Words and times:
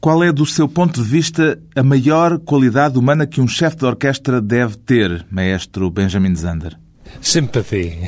Qual 0.00 0.24
é, 0.24 0.32
do 0.32 0.46
seu 0.46 0.66
ponto 0.66 1.02
de 1.02 1.06
vista, 1.06 1.60
a 1.76 1.82
maior 1.82 2.38
qualidade 2.38 2.98
humana 2.98 3.26
que 3.26 3.38
um 3.38 3.46
chefe 3.46 3.76
de 3.76 3.84
orquestra 3.84 4.40
deve 4.40 4.78
ter, 4.78 5.26
maestro 5.30 5.90
Benjamin 5.90 6.34
Zander? 6.34 6.78
Sympathy. 7.20 7.98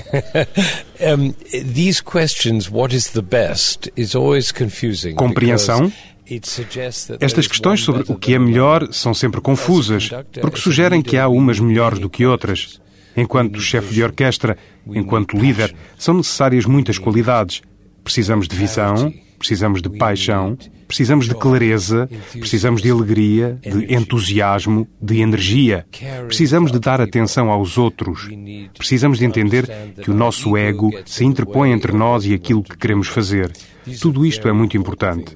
um, 1.00 1.34
these 1.74 2.02
questions, 2.02 2.70
what 2.70 2.96
is 2.96 3.10
the 3.10 3.20
best, 3.20 3.90
is 3.94 4.14
always 4.14 4.50
confusing. 4.50 5.14
Compreensão. 5.14 5.92
Estas 7.20 7.46
questões 7.46 7.82
sobre 7.82 8.04
o 8.08 8.16
que 8.16 8.32
é 8.32 8.38
melhor 8.38 8.88
são 8.90 9.12
sempre 9.12 9.42
confusas, 9.42 10.08
porque 10.40 10.58
sugerem 10.58 11.02
que 11.02 11.18
há 11.18 11.28
umas 11.28 11.60
melhores 11.60 11.98
do 11.98 12.08
que 12.08 12.24
outras. 12.24 12.80
Enquanto 13.14 13.60
chefe 13.60 13.92
de 13.92 14.02
orquestra, 14.02 14.56
enquanto 14.86 15.36
líder, 15.36 15.74
são 15.98 16.14
necessárias 16.14 16.64
muitas 16.64 16.96
qualidades. 16.96 17.60
Precisamos 18.02 18.48
de 18.48 18.56
visão, 18.56 19.12
precisamos 19.38 19.82
de 19.82 19.90
paixão, 19.90 20.56
precisamos 20.92 21.26
de 21.26 21.34
clareza, 21.34 22.06
precisamos 22.32 22.82
de 22.82 22.90
alegria, 22.90 23.58
de 23.62 23.94
entusiasmo, 23.94 24.86
de 25.00 25.22
energia. 25.22 25.86
Precisamos 26.26 26.70
de 26.70 26.78
dar 26.78 27.00
atenção 27.00 27.50
aos 27.50 27.78
outros. 27.78 28.28
Precisamos 28.76 29.18
de 29.18 29.24
entender 29.24 29.66
que 30.02 30.10
o 30.10 30.14
nosso 30.14 30.54
ego 30.54 30.90
se 31.06 31.24
interpõe 31.24 31.72
entre 31.72 31.92
nós 31.92 32.26
e 32.26 32.34
aquilo 32.34 32.62
que 32.62 32.76
queremos 32.76 33.08
fazer. 33.08 33.50
Tudo 34.00 34.24
isto 34.24 34.46
é 34.48 34.52
muito 34.52 34.76
importante. 34.76 35.34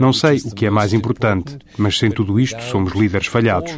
Não 0.00 0.12
sei 0.12 0.38
o 0.38 0.50
que 0.52 0.66
é 0.66 0.70
mais 0.70 0.92
importante, 0.92 1.56
mas 1.78 1.98
sem 1.98 2.10
tudo 2.10 2.40
isto 2.40 2.60
somos 2.62 2.92
líderes 2.94 3.28
falhados. 3.28 3.72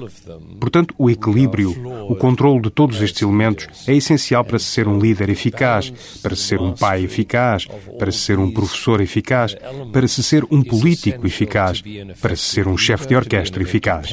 Portanto, 0.59 0.95
o 0.97 1.11
equilíbrio, 1.11 1.75
o 2.09 2.17
controle 2.17 2.63
de 2.63 2.71
todos 2.71 3.03
estes 3.03 3.23
elementos 3.23 3.67
é 3.87 3.95
essencial 3.95 4.45
para 4.45 4.59
se 4.59 4.67
ser 4.67 4.89
um 4.89 4.99
líder 4.99 5.29
eficaz, 5.29 5.93
para 6.23 6.35
se 6.35 6.43
ser 6.43 6.61
um 6.61 6.73
pai 6.73 7.05
eficaz, 7.05 7.67
para 7.99 8.11
se 8.11 8.19
ser 8.19 8.39
um 8.39 8.51
professor 8.51 9.01
eficaz, 9.01 9.55
para 9.93 10.09
se 10.09 10.23
ser 10.23 10.45
um 10.51 10.63
político 10.63 11.08
eficaz, 11.27 11.83
para 12.21 12.37
se 12.37 12.43
ser 12.43 12.69
um 12.69 12.77
chefe 12.77 13.07
de 13.07 13.17
orquestra 13.17 13.63
eficaz. 13.63 14.07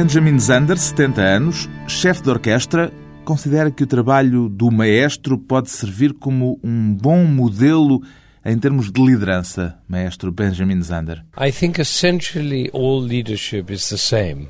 Benjamin 0.00 0.38
Zander, 0.38 0.78
70 0.78 1.20
anos, 1.20 1.68
chefe 1.86 2.22
de 2.22 2.30
orquestra, 2.30 2.90
considera 3.22 3.70
que 3.70 3.82
o 3.84 3.86
trabalho 3.86 4.48
do 4.48 4.70
maestro 4.70 5.36
pode 5.36 5.68
servir 5.68 6.14
como 6.14 6.58
um 6.64 6.94
bom 6.94 7.22
modelo 7.24 8.00
em 8.42 8.58
termos 8.58 8.90
de 8.90 8.98
liderança, 8.98 9.76
maestro 9.86 10.32
Benjamin 10.32 10.80
Zander. 10.80 11.22
I 11.38 11.52
think 11.52 11.78
essentially 11.78 12.70
all 12.72 12.98
leadership 12.98 13.70
is 13.70 13.90
the 13.90 13.98
same. 13.98 14.48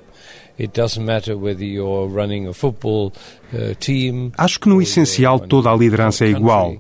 Acho 4.39 4.61
que 4.61 4.69
no 4.69 4.81
essencial 4.81 5.41
toda 5.41 5.69
a 5.69 5.77
liderança 5.77 6.25
é 6.27 6.29
igual. 6.29 6.77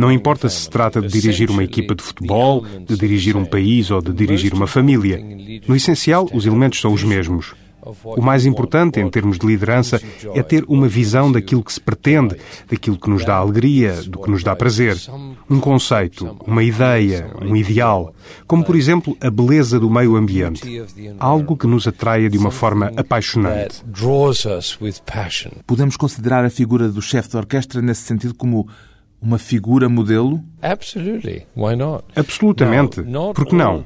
Não 0.00 0.10
importa 0.10 0.48
se 0.48 0.62
se 0.62 0.68
trata 0.70 1.00
de 1.00 1.06
dirigir 1.06 1.48
uma 1.48 1.62
equipa 1.62 1.94
de 1.94 2.02
futebol, 2.02 2.66
de 2.88 2.96
dirigir 2.96 3.36
um 3.36 3.44
país 3.44 3.88
ou 3.88 4.02
de 4.02 4.12
dirigir 4.12 4.52
uma 4.52 4.66
família. 4.66 5.24
No 5.68 5.76
essencial, 5.76 6.28
os 6.32 6.44
elementos 6.44 6.80
são 6.80 6.92
os 6.92 7.04
mesmos. 7.04 7.54
O 8.04 8.22
mais 8.22 8.44
importante 8.46 9.00
em 9.00 9.08
termos 9.08 9.38
de 9.38 9.46
liderança 9.46 10.00
é 10.34 10.42
ter 10.42 10.64
uma 10.68 10.88
visão 10.88 11.30
daquilo 11.30 11.62
que 11.62 11.72
se 11.72 11.80
pretende, 11.80 12.36
daquilo 12.70 12.98
que 12.98 13.08
nos 13.08 13.24
dá 13.24 13.36
alegria, 13.36 14.02
do 14.02 14.18
que 14.20 14.30
nos 14.30 14.42
dá 14.42 14.54
prazer. 14.54 14.96
Um 15.48 15.60
conceito, 15.60 16.36
uma 16.46 16.62
ideia, 16.62 17.30
um 17.40 17.56
ideal, 17.56 18.14
como 18.46 18.64
por 18.64 18.76
exemplo 18.76 19.16
a 19.20 19.30
beleza 19.30 19.80
do 19.80 19.90
meio 19.90 20.16
ambiente. 20.16 20.62
Algo 21.18 21.56
que 21.56 21.66
nos 21.66 21.86
atraia 21.86 22.28
de 22.28 22.38
uma 22.38 22.50
forma 22.50 22.92
apaixonante. 22.96 23.82
Podemos 25.66 25.96
considerar 25.96 26.44
a 26.44 26.50
figura 26.50 26.88
do 26.88 27.00
chefe 27.02 27.30
de 27.30 27.36
orquestra 27.36 27.80
nesse 27.80 28.02
sentido 28.02 28.34
como 28.34 28.68
uma 29.20 29.38
figura 29.38 29.88
modelo? 29.88 30.42
Absolutamente. 32.16 33.02
Por 33.34 33.46
que 33.46 33.54
não? 33.54 33.84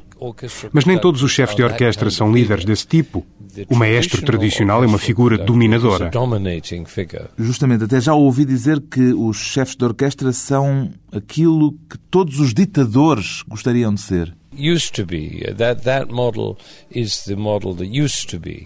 Mas 0.73 0.85
nem 0.85 0.99
todos 0.99 1.23
os 1.23 1.31
chefes 1.31 1.57
de 1.57 1.63
orquestra 1.63 2.11
são 2.11 2.33
líderes 2.33 2.65
desse 2.65 2.87
tipo. 2.87 3.27
O 3.69 3.77
maestro 3.77 4.23
tradicional 4.23 4.83
é 4.83 4.87
uma 4.87 4.99
figura 4.99 5.39
dominadora. 5.39 6.11
Justamente, 7.39 7.85
até 7.85 8.01
já 8.01 8.15
ouvi 8.15 8.45
dizer 8.45 8.81
que 8.81 9.13
os 9.13 9.37
chefes 9.37 9.77
de 9.77 9.85
orquestra 9.85 10.33
são 10.33 10.91
aquilo 11.13 11.73
que 11.89 11.97
todos 12.11 12.41
os 12.41 12.53
ditadores 12.53 13.43
gostariam 13.47 13.95
de 13.95 14.01
ser. 14.01 14.35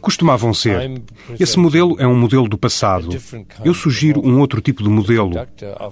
Costumavam 0.01 0.53
ser. 0.53 1.01
Esse 1.39 1.59
modelo 1.59 1.97
é 1.99 2.07
um 2.07 2.17
modelo 2.17 2.49
do 2.49 2.59
passado. 2.59 3.09
Eu 3.65 3.75
sugiro 3.75 4.21
um 4.25 4.41
outro 4.41 4.61
tipo 4.61 4.83
de 4.83 4.89
modelo. 4.89 5.33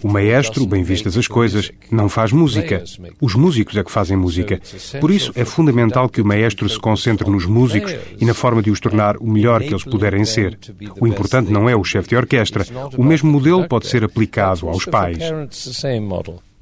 O 0.02 0.08
maestro, 0.08 0.66
bem 0.66 0.82
vistas 0.82 1.16
as 1.16 1.26
coisas, 1.26 1.70
não 1.90 2.08
faz 2.08 2.32
música. 2.32 2.82
Os 3.20 3.34
músicos 3.34 3.76
é 3.76 3.84
que 3.84 3.90
fazem 3.90 4.16
música. 4.16 4.60
Por 5.00 5.10
isso 5.10 5.32
é 5.34 5.44
fundamental 5.44 6.08
que 6.08 6.20
o 6.20 6.24
maestro 6.24 6.68
se 6.68 6.78
concentre 6.78 7.28
nos 7.30 7.46
músicos 7.46 7.94
e 8.20 8.24
na 8.24 8.34
forma 8.34 8.62
de 8.62 8.70
os 8.70 8.80
tornar 8.80 9.16
o 9.16 9.26
melhor 9.26 9.62
que 9.62 9.70
eles 9.70 9.84
puderem 9.84 10.24
ser. 10.24 10.58
O 11.00 11.06
importante 11.06 11.50
não 11.50 11.68
é 11.68 11.76
o 11.76 11.84
chefe 11.84 12.10
de 12.10 12.16
orquestra. 12.16 12.64
O 12.96 13.04
mesmo 13.04 13.30
modelo 13.30 13.66
pode 13.68 13.86
ser 13.86 14.04
aplicado 14.04 14.68
aos 14.68 14.84
pais. 14.84 15.18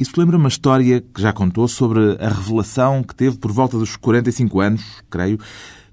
Isso 0.05 0.21
lembra 0.21 0.37
uma 0.37 0.49
história 0.49 1.01
que 1.01 1.23
já 1.23 1.33
contou 1.33 1.67
sobre 1.67 2.19
a 2.21 2.29
revelação 2.29 3.03
que 3.03 3.15
teve 3.15 3.39
por 3.39 3.51
volta 3.51 3.79
dos 3.79 3.97
45 3.97 4.61
anos, 4.61 4.83
creio, 5.09 5.41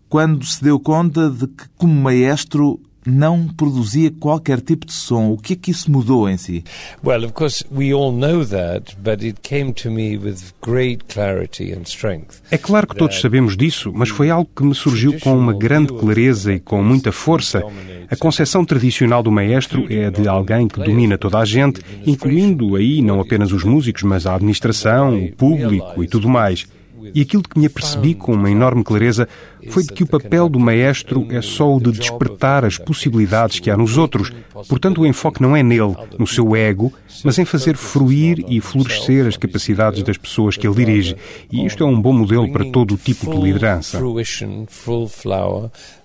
quando 0.09 0.45
se 0.45 0.61
deu 0.61 0.77
conta 0.81 1.29
de 1.29 1.47
que, 1.47 1.63
como 1.77 1.93
maestro, 1.93 2.77
não 3.05 3.47
produzia 3.47 4.11
qualquer 4.11 4.61
tipo 4.61 4.85
de 4.85 4.93
som. 4.93 5.31
O 5.31 5.37
que 5.37 5.53
é 5.53 5.55
que 5.55 5.71
isso 5.71 5.91
mudou 5.91 6.29
em 6.29 6.37
si? 6.37 6.63
Well, 7.03 7.23
of 7.25 7.33
course, 7.33 7.65
we 7.71 7.93
all 7.93 8.11
know 8.11 8.45
that, 8.45 8.95
but 8.97 9.23
it 9.23 9.39
came 9.41 9.73
to 9.73 9.89
me 9.89 10.17
with 10.17 10.53
great 10.61 11.05
clarity 11.11 11.73
and 11.73 11.83
strength. 11.83 12.41
É 12.51 12.57
claro 12.57 12.87
que 12.87 12.95
todos 12.95 13.19
sabemos 13.19 13.57
disso, 13.57 13.91
mas 13.93 14.09
foi 14.09 14.29
algo 14.29 14.49
que 14.55 14.63
me 14.63 14.75
surgiu 14.75 15.19
com 15.19 15.37
uma 15.37 15.53
grande 15.53 15.93
clareza 15.93 16.53
e 16.53 16.59
com 16.59 16.83
muita 16.83 17.11
força. 17.11 17.63
A 18.09 18.15
concepção 18.15 18.65
tradicional 18.65 19.23
do 19.23 19.31
maestro 19.31 19.85
é 19.89 20.09
de 20.09 20.27
alguém 20.27 20.67
que 20.67 20.79
domina 20.79 21.17
toda 21.17 21.39
a 21.39 21.45
gente, 21.45 21.81
incluindo 22.05 22.75
aí 22.75 23.01
não 23.01 23.19
apenas 23.19 23.51
os 23.51 23.63
músicos, 23.63 24.03
mas 24.03 24.25
a 24.25 24.35
administração, 24.35 25.17
o 25.17 25.31
público 25.31 26.03
e 26.03 26.07
tudo 26.07 26.27
mais. 26.29 26.67
E 27.13 27.21
aquilo 27.21 27.43
que 27.43 27.59
me 27.59 27.65
apercebi 27.65 28.13
com 28.13 28.33
uma 28.33 28.49
enorme 28.49 28.83
clareza 28.83 29.27
foi 29.69 29.83
de 29.83 29.93
que 29.93 30.03
o 30.03 30.07
papel 30.07 30.49
do 30.49 30.59
maestro 30.59 31.27
é 31.29 31.41
só 31.41 31.75
o 31.75 31.79
de 31.79 31.91
despertar 31.91 32.65
as 32.65 32.77
possibilidades 32.77 33.59
que 33.59 33.69
há 33.69 33.77
nos 33.77 33.97
outros. 33.97 34.31
Portanto, 34.67 35.01
o 35.01 35.05
enfoque 35.05 35.41
não 35.41 35.55
é 35.55 35.63
nele, 35.63 35.95
no 36.17 36.27
seu 36.27 36.55
ego, 36.55 36.91
mas 37.23 37.37
em 37.37 37.45
fazer 37.45 37.75
fruir 37.75 38.43
e 38.47 38.59
florescer 38.59 39.27
as 39.27 39.37
capacidades 39.37 40.03
das 40.03 40.17
pessoas 40.17 40.57
que 40.57 40.67
ele 40.67 40.75
dirige. 40.75 41.15
E 41.51 41.65
isto 41.65 41.83
é 41.83 41.87
um 41.87 42.01
bom 42.01 42.13
modelo 42.13 42.51
para 42.51 42.65
todo 42.65 42.95
o 42.95 42.97
tipo 42.97 43.29
de 43.29 43.41
liderança 43.41 43.99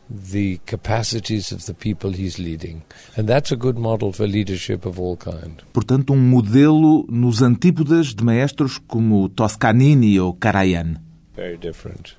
the 0.08 0.60
capacities 0.66 1.52
of 1.52 1.66
the 1.66 1.74
people 1.74 2.12
he's 2.12 2.38
leading. 2.38 2.82
And 3.16 3.28
that's 3.28 3.50
a 3.50 3.56
good 3.56 3.78
model 3.78 4.12
for 4.12 4.26
leadership 4.26 4.86
of 4.86 5.00
all 5.00 5.16
kind. 5.16 5.62
Portanto, 5.72 6.12
um 6.12 6.30
modelo 6.30 7.04
nos 7.08 7.42
antípodas 7.42 8.14
de 8.14 8.24
maestros 8.24 8.78
como 8.78 9.28
Toscanini 9.28 10.20
ou 10.20 10.32
Karajan. 10.32 10.98
Very 11.34 11.56
different. 11.56 12.16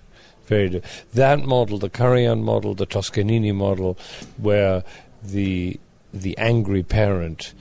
Very 0.48 0.69
di 0.69 0.81
that 1.13 1.45
model, 1.45 1.78
the 1.78 1.89
Karajan 1.89 2.42
model, 2.42 2.74
the 2.74 2.86
Toscanini 2.86 3.51
model, 3.51 3.98
where 4.38 4.84
the 5.22 5.80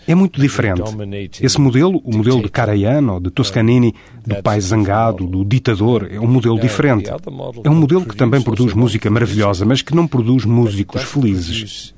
é 0.07 0.15
muito 0.15 0.41
diferente. 0.41 0.83
Esse 1.43 1.61
modelo, 1.61 2.01
o 2.05 2.17
modelo 2.17 2.43
de 2.43 2.49
Karajan 2.49 3.13
ou 3.13 3.21
de 3.21 3.31
Toscanini, 3.31 3.95
do 4.27 4.43
pai 4.43 4.61
zangado, 4.61 5.27
do 5.27 5.45
ditador, 5.45 6.09
é 6.11 6.21
um 6.21 6.27
modelo 6.27 6.59
diferente. 6.59 7.11
É 7.65 7.71
um 7.71 7.75
modelo 7.75 8.05
que 8.05 8.17
também 8.17 8.43
produz 8.43 8.75
música 8.75 9.11
maravilhosa, 9.11 9.65
mas 9.65 9.83
que 9.83 9.95
não 9.95 10.07
produz 10.07 10.45
músicos 10.45 11.03
felizes. 11.03 11.95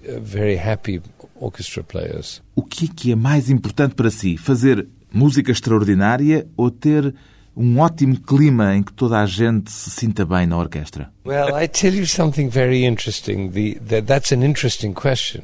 O 2.55 2.63
que 2.63 2.85
é 2.87 2.89
que 2.95 3.13
é 3.13 3.17
mais 3.17 3.51
importante 3.51 3.95
para 3.95 4.11
si? 4.11 4.37
Fazer 4.37 4.87
música 5.13 5.51
extraordinária 5.51 6.47
ou 6.57 6.71
ter 6.71 7.15
um 7.57 7.81
ótimo 7.81 8.19
clima 8.21 8.77
em 8.77 8.83
que 8.83 8.93
toda 8.93 9.19
a 9.21 9.27
gente 9.27 9.71
se 9.71 9.91
sinta 9.91 10.25
bem 10.25 10.47
na 10.47 10.57
orquestra? 10.57 11.11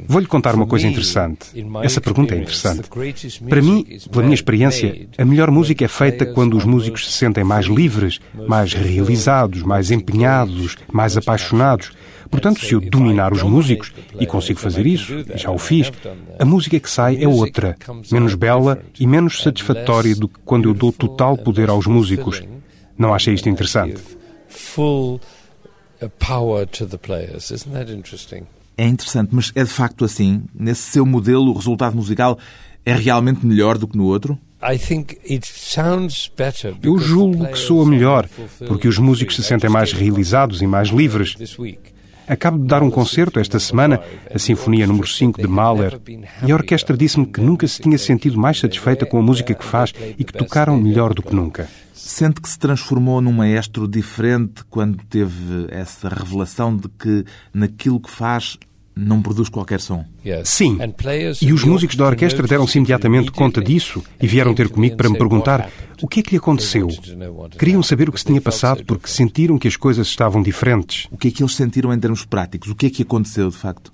Vou-lhe 0.09 0.27
contar 0.27 0.55
uma 0.55 0.67
coisa 0.67 0.87
interessante. 0.87 1.47
Essa 1.83 2.01
pergunta 2.01 2.35
é 2.35 2.39
interessante. 2.39 2.89
Para 3.49 3.61
mim, 3.61 3.85
pela 4.11 4.23
minha 4.23 4.35
experiência, 4.35 5.09
a 5.19 5.25
melhor 5.25 5.51
música 5.51 5.85
é 5.85 5.89
feita 5.89 6.25
quando 6.27 6.57
os 6.57 6.65
músicos 6.65 7.07
se 7.07 7.13
sentem 7.19 7.45
mais 7.45 7.67
livres, 7.67 8.21
mais 8.49 8.73
realizados, 8.73 9.63
mais 9.63 9.91
empenhados, 9.91 10.77
mais 10.93 11.17
apaixonados. 11.17 11.91
Portanto, 12.31 12.61
se 12.61 12.73
eu 12.73 12.81
dominar 12.81 13.33
os 13.33 13.43
músicos, 13.43 13.93
e 14.19 14.27
consigo 14.27 14.59
fazer 14.59 14.87
isso, 14.87 15.25
já 15.35 15.51
o 15.51 15.59
fiz, 15.59 15.93
a 16.39 16.45
música 16.45 16.79
que 16.81 16.91
sai 16.91 17.23
é 17.23 17.29
outra, 17.29 17.77
menos 18.11 18.35
bela 18.35 18.83
e 18.99 19.07
menos 19.07 19.43
satisfatória 19.43 20.15
do 20.15 20.29
que 20.29 20.39
quando 20.45 20.69
eu 20.69 20.75
dou 20.75 20.93
total 20.93 21.37
poder 21.37 21.69
aos 21.69 21.87
músicos. 21.87 22.43
Não 22.97 23.15
achei 23.15 23.35
isto 23.35 23.49
interessante? 23.49 24.03
É 28.77 28.87
interessante, 28.87 29.31
mas 29.33 29.53
é 29.55 29.63
de 29.63 29.71
facto 29.71 30.05
assim? 30.05 30.43
Nesse 30.55 30.83
seu 30.83 31.07
modelo, 31.07 31.51
o 31.51 31.55
resultado 31.55 31.95
musical 31.97 32.39
é 32.85 32.93
realmente 32.93 33.47
melhor 33.47 33.79
do 33.79 33.87
que 33.87 33.97
no 33.97 34.05
outro? 34.05 34.39
Eu 36.83 36.99
julgo 36.99 37.47
que 37.49 37.59
soa 37.59 37.87
melhor, 37.87 38.29
porque 38.67 38.89
os 38.89 38.99
músicos 38.99 39.37
se 39.37 39.43
sentem 39.43 39.69
mais 39.69 39.93
realizados 39.93 40.63
e 40.63 40.67
mais 40.67 40.89
livres. 40.89 41.37
Acabo 42.27 42.59
de 42.59 42.67
dar 42.67 42.83
um 42.83 42.91
concerto 42.91 43.39
esta 43.39 43.59
semana, 43.59 44.01
a 44.35 44.39
Sinfonia 44.39 44.87
número 44.87 45.07
5 45.07 45.41
de 45.41 45.47
Mahler, 45.47 46.01
e 46.47 46.51
a 46.51 46.55
orquestra 46.55 46.97
disse-me 46.97 47.27
que 47.27 47.41
nunca 47.41 47.67
se 47.69 47.83
tinha 47.83 47.99
sentido 47.99 48.39
mais 48.39 48.59
satisfeita 48.59 49.05
com 49.05 49.19
a 49.19 49.23
música 49.23 49.55
que 49.55 49.65
faz 49.65 49.93
e 50.19 50.25
que 50.25 50.33
tocaram 50.33 50.81
melhor 50.81 51.13
do 51.13 51.23
que 51.23 51.35
nunca. 51.35 51.69
Sente 51.93 52.41
que 52.41 52.49
se 52.49 52.59
transformou 52.59 53.21
num 53.21 53.33
maestro 53.33 53.87
diferente 53.87 54.65
quando 54.71 55.03
teve 55.05 55.67
essa 55.69 56.09
revelação 56.09 56.77
de 56.77 56.89
que 56.89 57.25
naquilo 57.53 58.01
que 58.01 58.11
faz 58.11 58.59
não 58.97 59.21
produz 59.21 59.49
qualquer 59.49 59.81
som. 59.81 60.05
Sim. 60.45 60.79
E 61.43 61.53
os 61.53 61.65
músicos 61.65 61.97
da 61.97 62.07
orquestra 62.07 62.47
deram-se 62.47 62.79
imediatamente 62.79 63.31
conta 63.33 63.61
disso 63.63 64.03
e 64.21 64.27
vieram 64.27 64.55
ter 64.55 64.69
comigo 64.69 64.97
para 64.97 65.09
me 65.09 65.19
perguntar 65.19 65.71
o 66.03 66.09
que 66.09 66.21
é 66.21 66.23
que 66.23 66.31
lhe 66.33 66.37
aconteceu. 66.37 66.89
Queriam 67.59 67.83
saber 67.83 68.09
o 68.09 68.13
que 68.13 68.19
se 68.19 68.27
tinha 68.27 68.41
passado 68.41 68.85
porque 68.85 69.09
sentiram 69.09 69.59
que 69.59 69.69
as 69.69 69.77
coisas 69.77 70.07
estavam 70.07 70.43
diferentes. 70.43 71.07
O 71.11 71.17
que 71.17 71.29
é 71.29 71.31
que 71.31 71.43
eles 71.43 71.55
sentiram 71.55 71.93
em 71.93 71.99
termos 71.99 72.25
práticos? 72.25 72.71
O 72.71 72.75
que 72.75 72.87
é 72.87 72.91
que 72.91 73.03
aconteceu 73.03 73.49
de 73.49 73.57
facto? 73.57 73.91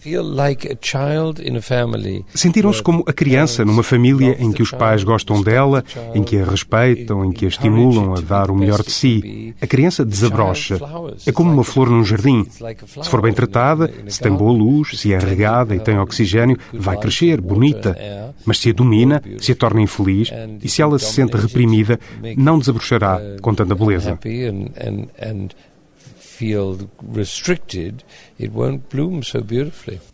Sentiram-se 2.35 2.82
como 2.82 3.05
a 3.06 3.12
criança 3.12 3.64
numa 3.64 3.82
família 3.82 4.37
em 4.41 4.52
que 4.52 4.62
os 4.62 4.70
pais 4.70 5.05
gostam 5.05 5.43
dela, 5.43 5.85
em 6.14 6.23
que 6.23 6.38
a 6.38 6.44
respeitam, 6.44 7.25
em 7.25 7.32
que 7.32 7.44
a 7.44 7.49
estimulam 7.49 8.14
a 8.14 8.20
dar 8.20 8.50
o 8.50 8.56
melhor 8.56 8.82
de 8.82 8.91
si. 8.91 9.55
A 9.61 9.67
criança 9.67 10.05
desabrocha. 10.05 10.81
É 11.26 11.32
como 11.32 11.52
uma 11.52 11.64
flor 11.64 11.91
num 11.91 12.05
jardim. 12.05 12.44
Se 12.44 13.08
for 13.08 13.23
bem 13.23 13.32
tratada, 13.32 13.93
se 14.08 14.20
tem 14.20 14.32
boa 14.32 14.52
luz, 14.52 14.89
se 14.96 15.12
é 15.12 15.19
regada 15.19 15.75
e 15.75 15.81
tem 15.81 15.98
oxigênio, 15.98 16.56
vai 16.72 16.96
crescer, 16.98 17.40
bonita. 17.40 17.96
Mas 18.44 18.58
se 18.58 18.70
a 18.70 18.72
domina, 18.72 19.22
se 19.38 19.52
a 19.52 19.56
torna 19.56 19.81
infeliz 19.81 20.31
e 20.62 20.69
se 20.69 20.82
ela 20.82 20.98
se 20.98 21.12
sente 21.12 21.37
reprimida, 21.37 21.98
não 22.37 22.58
desabrochará 22.58 23.20
com 23.40 23.54
tanta 23.54 23.75
beleza. 23.75 24.19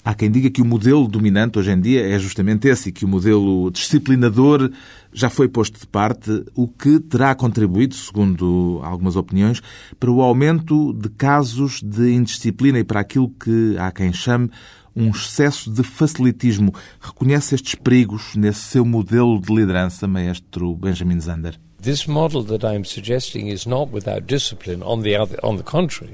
Há 0.05 0.15
quem 0.15 0.29
diga 0.29 0.51
que 0.51 0.61
o 0.61 0.65
modelo 0.65 1.07
dominante 1.07 1.59
hoje 1.59 1.71
em 1.71 1.81
dia 1.81 2.05
é 2.05 2.19
justamente 2.19 2.67
esse, 2.67 2.89
e 2.89 2.93
que 2.93 3.05
o 3.05 3.09
modelo 3.09 3.71
disciplinador 3.71 4.71
já 5.17 5.31
foi 5.31 5.49
posto 5.49 5.81
de 5.81 5.87
parte, 5.87 6.45
o 6.55 6.69
que 6.69 7.01
terá 7.01 7.35
contribuído, 7.35 7.95
segundo 7.95 8.81
algumas 8.83 9.17
opiniões, 9.17 9.63
para 9.99 10.11
o 10.11 10.21
aumento 10.21 10.93
de 10.93 11.09
casos 11.09 11.81
de 11.83 12.13
indisciplina 12.13 12.79
e 12.79 12.85
para 12.85 13.01
aquilo 13.01 13.31
que 13.31 13.77
há 13.79 13.91
quem 13.91 14.13
chame 14.13 14.51
um 14.95 15.09
excesso 15.09 15.71
de 15.71 15.83
facilitismo. 15.83 16.71
Reconhece 17.01 17.55
estes 17.55 17.75
perigos 17.75 18.35
nesse 18.37 18.61
seu 18.61 18.85
modelo 18.85 19.41
de 19.41 19.55
liderança, 19.55 20.07
maestro 20.07 20.77
Benjamin 20.77 21.19
Zander? 21.19 21.66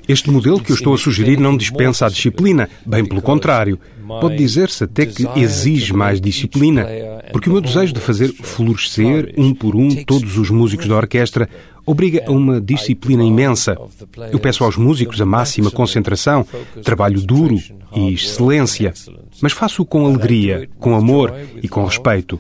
Este 0.09 0.31
modelo 0.31 0.61
que 0.61 0.73
eu 0.73 0.77
estou 0.77 0.95
a 0.95 0.99
sugerir 0.99 1.39
não 1.39 1.57
dispensa 1.57 2.07
a 2.07 2.09
disciplina, 2.09 2.69
bem 2.85 3.05
pelo 3.05 3.23
contrário. 3.23 3.79
Pode 4.07 4.37
dizer-se 4.37 4.85
até 4.85 5.07
que 5.07 5.27
exige 5.37 5.93
mais 5.93 6.21
disciplina, 6.21 6.87
porque 7.33 7.49
o 7.49 7.53
meu 7.53 7.61
desejo 7.63 7.93
de 7.93 8.01
fazer 8.01 8.33
florescer, 8.33 9.33
um 9.39 9.55
por 9.55 9.75
um, 9.77 10.05
todos 10.05 10.37
os 10.37 10.51
músicos 10.51 10.87
da 10.87 10.97
orquestra 10.97 11.49
obriga 11.87 12.25
a 12.27 12.31
uma 12.31 12.61
disciplina 12.61 13.25
imensa. 13.25 13.77
Eu 14.31 14.39
peço 14.39 14.65
aos 14.65 14.77
músicos 14.77 15.21
a 15.21 15.27
máxima 15.27 15.71
concentração, 15.71 16.47
trabalho 16.83 17.21
duro 17.21 17.59
e 17.95 18.13
excelência, 18.13 18.93
mas 19.41 19.53
faço-o 19.53 19.87
com 19.87 20.07
alegria, 20.07 20.69
com 20.79 20.95
amor 20.95 21.35
e 21.63 21.69
com 21.69 21.85
respeito. 21.85 22.39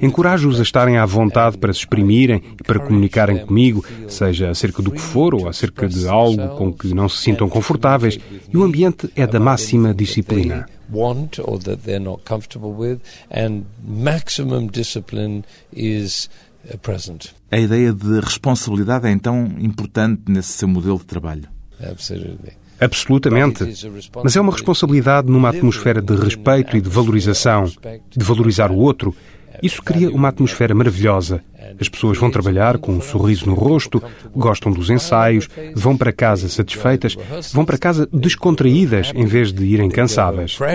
Encorajo-os 0.00 0.58
a 0.58 0.62
estarem 0.62 0.96
à 0.96 1.06
vontade 1.06 1.58
para 1.58 1.72
se 1.72 1.80
exprimirem 1.80 2.42
e 2.60 2.62
para 2.62 2.80
comunicarem 2.80 3.38
comigo, 3.38 3.84
seja 4.08 4.50
acerca 4.50 4.82
do 4.82 4.90
que 4.90 5.00
for 5.00 5.34
ou 5.34 5.48
acerca 5.48 5.88
de 5.88 6.06
algo 6.08 6.56
com 6.56 6.72
que 6.72 6.94
não 6.94 7.08
se 7.08 7.18
sintam 7.18 7.48
confortáveis, 7.48 8.18
e 8.52 8.56
o 8.56 8.62
ambiente 8.62 9.10
é 9.16 9.26
da 9.26 9.40
máxima 9.40 9.94
disciplina. 9.94 10.66
A 17.50 17.58
ideia 17.58 17.92
de 17.92 18.20
responsabilidade 18.20 19.06
é 19.06 19.10
então 19.10 19.50
importante 19.58 20.22
nesse 20.28 20.52
seu 20.52 20.68
modelo 20.68 20.98
de 20.98 21.06
trabalho. 21.06 21.48
Absolutamente. 22.80 23.64
Mas 24.24 24.34
é 24.34 24.40
uma 24.40 24.52
responsabilidade 24.52 25.30
numa 25.30 25.50
atmosfera 25.50 26.02
de 26.02 26.16
respeito 26.16 26.76
e 26.76 26.80
de 26.80 26.88
valorização, 26.88 27.64
de 27.64 28.24
valorizar 28.24 28.72
o 28.72 28.76
outro 28.76 29.14
isso 29.62 29.82
cria 29.82 30.10
uma 30.10 30.28
atmosfera 30.28 30.74
maravilhosa. 30.74 31.42
As 31.80 31.88
pessoas 31.88 32.18
vão 32.18 32.30
trabalhar 32.30 32.78
com 32.78 32.92
um 32.92 33.00
sorriso 33.00 33.46
no 33.46 33.54
rosto, 33.54 34.02
gostam 34.34 34.72
dos 34.72 34.90
ensaios, 34.90 35.48
vão 35.74 35.96
para 35.96 36.12
casa 36.12 36.48
satisfeitas, 36.48 37.16
vão 37.52 37.64
para 37.64 37.78
casa 37.78 38.08
descontraídas 38.12 39.12
em 39.14 39.24
vez 39.24 39.52
de 39.52 39.64
irem 39.64 39.88
cansadas. 39.88 40.58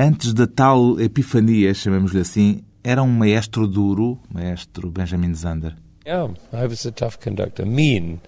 Antes 0.00 0.32
da 0.32 0.46
tal 0.46 0.98
epifania, 1.00 1.74
chamemos-lhe 1.74 2.20
assim, 2.20 2.62
era 2.82 3.02
um 3.02 3.10
maestro 3.10 3.66
duro, 3.66 4.18
maestro 4.32 4.90
Benjamin 4.90 5.34
Zander. 5.34 5.74
Yeah, 6.06 6.32
I 6.54 6.66
was 6.66 6.86
a 6.86 6.90
tough 6.90 7.18
conductor, 7.22 7.66
mean, 7.66 8.20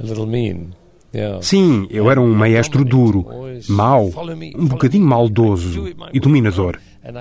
a 0.00 0.02
little 0.02 0.26
mean. 0.26 0.72
Sim, 1.40 1.86
eu 1.90 2.10
era 2.10 2.20
um 2.20 2.34
maestro 2.34 2.84
duro, 2.84 3.26
mau, 3.68 4.10
um 4.56 4.66
bocadinho 4.66 5.06
maldoso 5.06 5.88
e 6.12 6.20
dominador. 6.20 6.78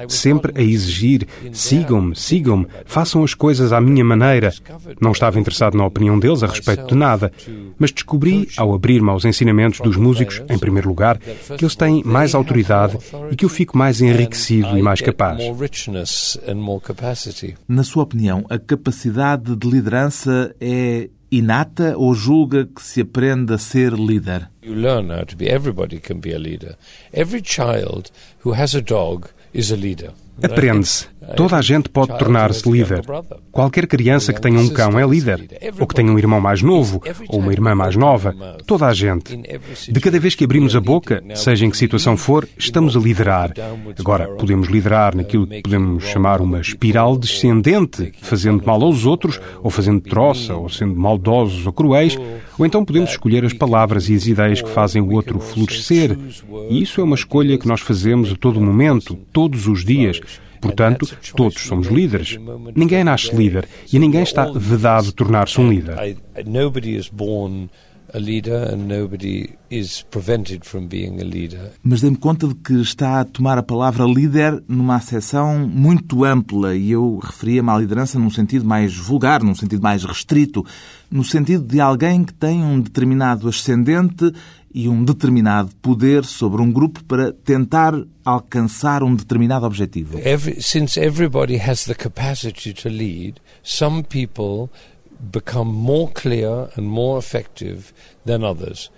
Sempre 0.09 0.51
a 0.55 0.61
exigir: 0.61 1.27
sigam-me, 1.53 2.15
sigam-me, 2.15 2.67
façam 2.85 3.23
as 3.23 3.33
coisas 3.33 3.71
à 3.71 3.79
minha 3.79 4.03
maneira. 4.03 4.53
Não 4.99 5.11
estava 5.11 5.39
interessado 5.39 5.77
na 5.77 5.85
opinião 5.85 6.19
deles 6.19 6.43
a 6.43 6.47
respeito 6.47 6.87
de 6.87 6.95
nada, 6.95 7.31
mas 7.77 7.91
descobri, 7.91 8.49
ao 8.57 8.73
abrir-me 8.73 9.09
aos 9.09 9.23
ensinamentos 9.23 9.79
dos 9.79 9.95
músicos, 9.95 10.41
em 10.49 10.57
primeiro 10.57 10.89
lugar, 10.89 11.17
que 11.17 11.63
eles 11.63 11.75
têm 11.75 12.03
mais 12.03 12.35
autoridade 12.35 12.97
e 13.31 13.35
que 13.35 13.45
eu 13.45 13.49
fico 13.49 13.77
mais 13.77 14.01
enriquecido 14.01 14.77
e 14.77 14.81
mais 14.81 14.99
capaz. 14.99 15.41
Na 17.67 17.83
sua 17.83 18.03
opinião, 18.03 18.45
a 18.49 18.57
capacidade 18.57 19.55
de 19.55 19.69
liderança 19.69 20.53
é 20.59 21.09
inata 21.31 21.97
ou 21.97 22.13
julga 22.13 22.65
que 22.65 22.81
se 22.81 23.01
aprende 23.01 23.53
a 23.53 23.57
ser 23.57 23.93
líder? 23.93 24.49
You 24.63 24.75
learn 24.75 25.09
how 25.09 25.25
to 25.25 25.35
be. 25.35 25.49
Everybody 25.49 25.99
can 25.99 26.19
be 26.19 26.33
a 26.33 26.39
leader. 26.39 26.77
Every 27.13 27.41
child 27.41 28.11
who 28.43 28.53
has 28.53 28.75
a 28.75 28.81
dog 28.81 29.27
is 29.53 29.71
a 29.71 29.75
leader. 29.75 30.11
Aprende-se. 30.41 31.07
Toda 31.35 31.57
a 31.57 31.61
gente 31.61 31.89
pode 31.89 32.17
tornar-se 32.17 32.69
líder. 32.69 33.01
Qualquer 33.51 33.87
criança 33.87 34.31
que 34.31 34.41
tenha 34.41 34.59
um 34.59 34.69
cão 34.69 34.99
é 34.99 35.05
líder. 35.05 35.47
Ou 35.79 35.87
que 35.87 35.95
tenha 35.95 36.11
um 36.11 36.17
irmão 36.17 36.39
mais 36.39 36.61
novo, 36.61 37.01
ou 37.27 37.39
uma 37.39 37.51
irmã 37.51 37.75
mais 37.75 37.95
nova. 37.95 38.33
Toda 38.65 38.87
a 38.87 38.93
gente. 38.93 39.35
De 39.89 39.99
cada 39.99 40.19
vez 40.19 40.35
que 40.35 40.43
abrimos 40.43 40.75
a 40.75 40.79
boca, 40.79 41.23
seja 41.35 41.65
em 41.65 41.69
que 41.69 41.77
situação 41.77 42.15
for, 42.15 42.47
estamos 42.57 42.95
a 42.95 42.99
liderar. 42.99 43.53
Agora, 43.99 44.27
podemos 44.35 44.67
liderar 44.67 45.15
naquilo 45.15 45.47
que 45.47 45.61
podemos 45.61 46.03
chamar 46.03 46.41
uma 46.41 46.59
espiral 46.59 47.17
descendente, 47.17 48.13
fazendo 48.21 48.63
mal 48.65 48.81
aos 48.81 49.05
outros, 49.05 49.39
ou 49.61 49.69
fazendo 49.69 50.01
troça, 50.01 50.55
ou 50.55 50.69
sendo 50.69 50.95
maldosos 50.95 51.65
ou 51.65 51.73
cruéis, 51.73 52.17
ou 52.57 52.65
então 52.65 52.83
podemos 52.83 53.11
escolher 53.11 53.45
as 53.45 53.53
palavras 53.53 54.09
e 54.09 54.15
as 54.15 54.25
ideias 54.25 54.61
que 54.61 54.69
fazem 54.69 55.01
o 55.01 55.11
outro 55.11 55.39
florescer. 55.39 56.17
E 56.69 56.81
isso 56.81 57.01
é 57.01 57.03
uma 57.03 57.15
escolha 57.15 57.57
que 57.57 57.67
nós 57.67 57.81
fazemos 57.81 58.31
a 58.31 58.35
todo 58.35 58.61
momento, 58.61 59.15
todos 59.31 59.67
os 59.67 59.83
dias. 59.83 60.21
Portanto, 60.67 61.07
todos 61.35 61.61
somos 61.61 61.87
líderes. 61.87 62.37
Ninguém 62.75 63.03
nasce 63.03 63.35
líder 63.35 63.67
e 63.91 63.97
ninguém 63.97 64.23
está 64.23 64.45
vedado 64.51 65.11
tornar-se 65.11 65.59
um 65.59 65.69
líder. 65.69 65.95
Mas 71.83 72.01
dei-me 72.01 72.17
conta 72.17 72.47
de 72.47 72.55
que 72.55 72.73
está 72.81 73.19
a 73.19 73.25
tomar 73.25 73.57
a 73.57 73.63
palavra 73.63 74.05
líder 74.05 74.63
numa 74.67 74.95
acessão 74.95 75.67
muito 75.67 76.23
ampla 76.23 76.75
e 76.75 76.91
eu 76.91 77.19
referia-me 77.19 77.69
à 77.69 77.77
liderança 77.77 78.17
num 78.17 78.29
sentido 78.29 78.65
mais 78.65 78.95
vulgar, 78.95 79.43
num 79.43 79.55
sentido 79.55 79.81
mais 79.81 80.03
restrito, 80.03 80.65
no 81.11 81.23
sentido 81.23 81.65
de 81.65 81.79
alguém 81.79 82.23
que 82.23 82.33
tem 82.33 82.63
um 82.63 82.79
determinado 82.79 83.47
ascendente 83.49 84.31
e 84.73 84.87
um 84.87 85.03
determinado 85.03 85.71
poder 85.81 86.23
sobre 86.23 86.61
um 86.61 86.71
grupo 86.71 87.03
para 87.03 87.33
tentar 87.33 87.93
alcançar 88.23 89.01
um 89.03 89.15
determinado 89.15 89.65
objetivo. 89.65 90.19
Every, 90.19 90.61
since 90.61 90.99
everybody 90.99 91.57
has 91.57 91.85
the 91.85 91.95
capacity 91.95 92.73
to 92.73 92.89
lead, 92.89 93.41
some 93.63 94.03
people 94.03 94.69
become 95.19 95.71
more 95.71 96.11
clear 96.13 96.69
and 96.77 96.83
more 96.83 97.19
effective 97.19 97.93
than 98.25 98.43
others. 98.43 98.91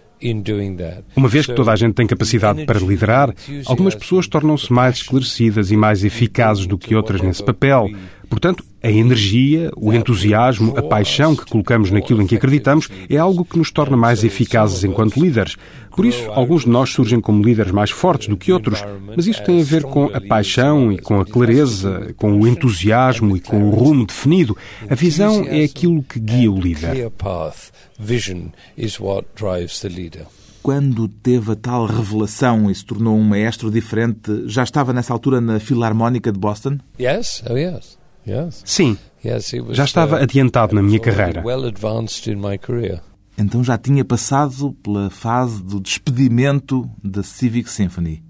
Uma 1.15 1.29
vez 1.29 1.45
que 1.45 1.53
toda 1.53 1.71
a 1.71 1.75
gente 1.77 1.93
tem 1.93 2.05
capacidade 2.05 2.65
para 2.65 2.77
liderar, 2.77 3.33
algumas 3.65 3.95
pessoas 3.95 4.27
tornam-se 4.27 4.71
mais 4.71 4.97
esclarecidas 4.97 5.71
e 5.71 5.77
mais 5.77 6.03
eficazes 6.03 6.67
do 6.67 6.77
que 6.77 6.93
outras 6.93 7.21
nesse 7.21 7.41
papel. 7.41 7.89
Portanto, 8.29 8.63
a 8.81 8.89
energia, 8.89 9.71
o 9.75 9.91
entusiasmo, 9.91 10.77
a 10.77 10.83
paixão 10.83 11.35
que 11.35 11.45
colocamos 11.45 11.91
naquilo 11.91 12.21
em 12.21 12.27
que 12.27 12.35
acreditamos 12.35 12.87
é 13.09 13.17
algo 13.17 13.43
que 13.43 13.57
nos 13.57 13.71
torna 13.71 13.97
mais 13.97 14.23
eficazes 14.23 14.83
enquanto 14.83 15.19
líderes. 15.19 15.57
Por 15.95 16.05
isso, 16.05 16.29
alguns 16.31 16.63
de 16.63 16.69
nós 16.69 16.91
surgem 16.91 17.19
como 17.19 17.43
líderes 17.43 17.71
mais 17.71 17.89
fortes 17.89 18.27
do 18.29 18.37
que 18.37 18.53
outros, 18.53 18.81
mas 19.15 19.27
isso 19.27 19.43
tem 19.43 19.59
a 19.59 19.63
ver 19.63 19.83
com 19.83 20.05
a 20.13 20.21
paixão 20.21 20.91
e 20.91 20.97
com 20.97 21.19
a 21.19 21.25
clareza, 21.25 22.13
com 22.15 22.39
o 22.39 22.47
entusiasmo 22.47 23.35
e 23.35 23.41
com 23.41 23.63
o 23.63 23.71
rumo 23.71 24.05
definido. 24.05 24.55
A 24.89 24.95
visão 24.95 25.43
é 25.45 25.63
aquilo 25.63 26.03
que 26.03 26.19
guia 26.19 26.51
o 26.51 26.59
líder. 26.59 27.11
Quando 30.61 31.07
teve 31.07 31.51
a 31.51 31.55
tal 31.55 31.85
revelação 31.85 32.69
e 32.69 32.75
se 32.75 32.85
tornou 32.85 33.17
um 33.17 33.23
maestro 33.23 33.71
diferente, 33.71 34.43
já 34.45 34.63
estava 34.63 34.93
nessa 34.93 35.11
altura 35.11 35.41
na 35.41 35.59
Filarmónica 35.59 36.31
de 36.31 36.39
Boston? 36.39 36.77
Yes, 36.99 37.43
oh 37.49 37.57
yes. 37.57 37.98
Sim, 38.65 38.97
já 39.71 39.83
estava 39.83 40.17
uh, 40.17 40.23
adiantado 40.23 40.75
na 40.75 40.81
minha 40.81 40.99
carreira. 40.99 41.41
Então 43.37 43.63
já 43.63 43.77
tinha 43.77 44.03
passado 44.03 44.73
pela 44.83 45.09
fase 45.09 45.63
do 45.63 45.79
despedimento 45.79 46.89
da 47.01 47.23
Civic 47.23 47.69
Symphony. 47.69 48.21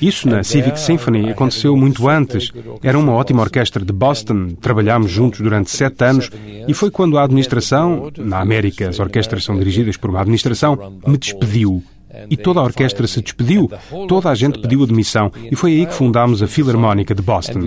Isso 0.00 0.28
na 0.28 0.42
Civic 0.42 0.80
Symphony 0.80 1.30
aconteceu 1.30 1.76
muito 1.76 2.08
antes. 2.08 2.50
Era 2.82 2.98
uma 2.98 3.12
ótima 3.12 3.42
orquestra 3.42 3.84
de 3.84 3.92
Boston, 3.92 4.48
trabalhámos 4.60 5.10
juntos 5.10 5.40
durante 5.40 5.70
sete 5.70 6.04
anos 6.04 6.30
e 6.66 6.72
foi 6.72 6.90
quando 6.90 7.18
a 7.18 7.24
administração, 7.24 8.10
na 8.18 8.40
América 8.40 8.88
as 8.88 8.98
orquestras 8.98 9.44
são 9.44 9.58
dirigidas 9.58 9.96
por 9.96 10.08
uma 10.10 10.20
administração, 10.20 11.00
me 11.06 11.18
despediu 11.18 11.82
e 12.30 12.36
toda 12.36 12.60
a 12.60 12.62
orquestra 12.62 13.06
se 13.06 13.20
despediu, 13.20 13.70
toda 14.08 14.30
a 14.30 14.34
gente 14.34 14.60
pediu 14.60 14.82
admissão 14.82 15.30
e 15.50 15.56
foi 15.56 15.72
aí 15.72 15.86
que 15.86 15.94
fundámos 15.94 16.42
a 16.42 16.46
Filarmónica 16.46 17.14
de 17.14 17.22
Boston. 17.22 17.60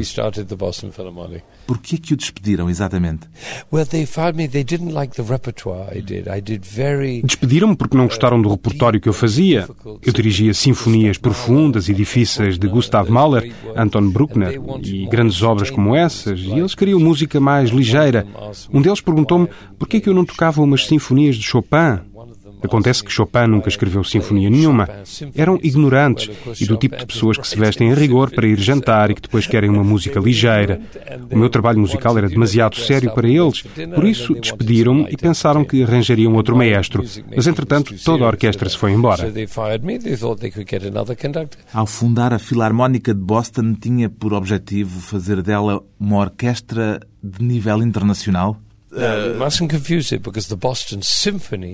Por 1.67 1.77
que 1.77 1.97
que 1.97 2.13
o 2.13 2.17
despediram 2.17 2.69
exatamente? 2.69 3.27
Despediram-me 7.23 7.75
porque 7.75 7.95
não 7.95 8.07
gostaram 8.07 8.41
do 8.41 8.49
repertório 8.49 8.99
que 8.99 9.07
eu 9.09 9.13
fazia. 9.13 9.67
Eu 10.03 10.13
dirigia 10.13 10.53
sinfonias 10.53 11.17
profundas 11.17 11.89
e 11.89 11.93
difíceis 11.93 12.57
de 12.57 12.67
Gustav 12.67 13.09
Mahler, 13.09 13.53
Anton 13.75 14.09
Bruckner 14.09 14.59
e 14.83 15.05
grandes 15.07 15.41
obras 15.43 15.69
como 15.69 15.95
essas, 15.95 16.39
e 16.39 16.51
eles 16.51 16.73
queriam 16.73 16.99
música 16.99 17.39
mais 17.39 17.69
ligeira. 17.69 18.25
Um 18.73 18.81
deles 18.81 19.01
perguntou-me 19.01 19.47
por 19.77 19.87
que 19.87 19.99
que 19.99 20.09
eu 20.09 20.13
não 20.13 20.25
tocava 20.25 20.61
umas 20.61 20.87
sinfonias 20.87 21.35
de 21.35 21.43
Chopin. 21.43 21.99
Acontece 22.63 23.03
que 23.03 23.11
Chopin 23.11 23.47
nunca 23.47 23.69
escreveu 23.69 24.03
sinfonia 24.03 24.49
nenhuma. 24.49 24.87
Eram 25.35 25.59
ignorantes 25.63 26.29
e 26.59 26.65
do 26.65 26.77
tipo 26.77 26.97
de 26.97 27.05
pessoas 27.05 27.37
que 27.37 27.47
se 27.47 27.57
vestem 27.57 27.91
a 27.91 27.95
rigor 27.95 28.31
para 28.31 28.47
ir 28.47 28.59
jantar 28.59 29.11
e 29.11 29.15
que 29.15 29.21
depois 29.21 29.47
querem 29.47 29.69
uma 29.69 29.83
música 29.83 30.19
ligeira. 30.19 30.81
O 31.31 31.37
meu 31.37 31.49
trabalho 31.49 31.79
musical 31.79 32.17
era 32.17 32.27
demasiado 32.27 32.75
sério 32.75 33.11
para 33.13 33.27
eles, 33.27 33.63
por 33.95 34.05
isso 34.05 34.33
despediram-me 34.35 35.07
e 35.09 35.17
pensaram 35.17 35.63
que 35.63 35.83
arranjariam 35.83 36.33
outro 36.33 36.55
maestro. 36.55 37.03
Mas, 37.35 37.47
entretanto, 37.47 37.95
toda 38.03 38.25
a 38.25 38.27
orquestra 38.27 38.69
se 38.69 38.77
foi 38.77 38.91
embora. 38.91 39.31
Ao 41.73 41.85
fundar 41.85 42.33
a 42.33 42.39
Filarmónica 42.39 43.13
de 43.13 43.21
Boston, 43.21 43.75
tinha 43.79 44.09
por 44.09 44.33
objetivo 44.33 44.99
fazer 44.99 45.41
dela 45.41 45.81
uma 45.99 46.17
orquestra 46.17 46.99
de 47.23 47.43
nível 47.43 47.81
internacional? 47.83 48.57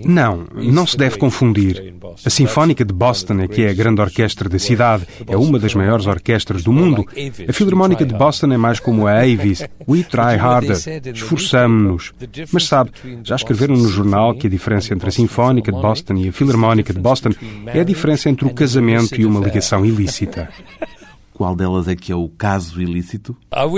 Não, 0.06 0.46
não 0.54 0.86
se 0.86 0.98
deve 0.98 1.18
confundir. 1.18 1.96
A 2.26 2.30
Sinfónica 2.30 2.84
de 2.84 2.94
Boston 2.94 3.42
é 3.42 3.48
que 3.48 3.64
é 3.64 3.70
a 3.70 3.74
grande 3.74 4.02
orquestra 4.02 4.50
da 4.50 4.60
cidade, 4.60 5.08
é 5.28 5.38
uma 5.38 5.58
das 5.58 5.74
maiores 5.74 6.08
orquestras 6.08 6.64
do 6.64 6.74
mundo. 6.74 7.06
A 7.48 7.54
Filarmónica 7.54 8.06
de 8.06 8.14
Boston 8.14 8.52
é 8.52 8.58
mais 8.58 8.80
como 8.80 9.08
a 9.08 9.20
Avis. 9.22 9.66
We 9.88 10.04
try 10.04 10.38
harder. 10.38 10.78
Esforçamo-nos. 11.14 12.12
Mas 12.52 12.66
sabe, 12.66 12.92
já 13.24 13.36
escreveram 13.36 13.76
no 13.76 13.88
jornal 13.88 14.34
que 14.36 14.48
a 14.48 14.50
diferença 14.50 14.94
entre 14.94 15.08
a 15.08 15.12
Sinfónica 15.12 15.72
de 15.72 15.80
Boston 15.80 16.16
e 16.16 16.30
a 16.30 16.34
Filarmónica 16.34 16.94
de 16.94 17.00
Boston 17.00 17.30
é 17.68 17.80
a 17.80 17.84
diferença 17.84 18.30
entre 18.30 18.46
o 18.46 18.54
casamento 18.54 19.20
e 19.20 19.26
uma 19.26 19.40
ligação 19.40 19.86
ilícita. 19.86 20.50
Qual 21.36 21.54
delas 21.54 21.90
é 21.90 21.98
que 21.98 22.14
é 22.14 22.16
o 22.16 22.30
caso 22.30 22.82
ilícito? 22.82 23.36
Ah, 23.52 23.66
o 23.66 23.76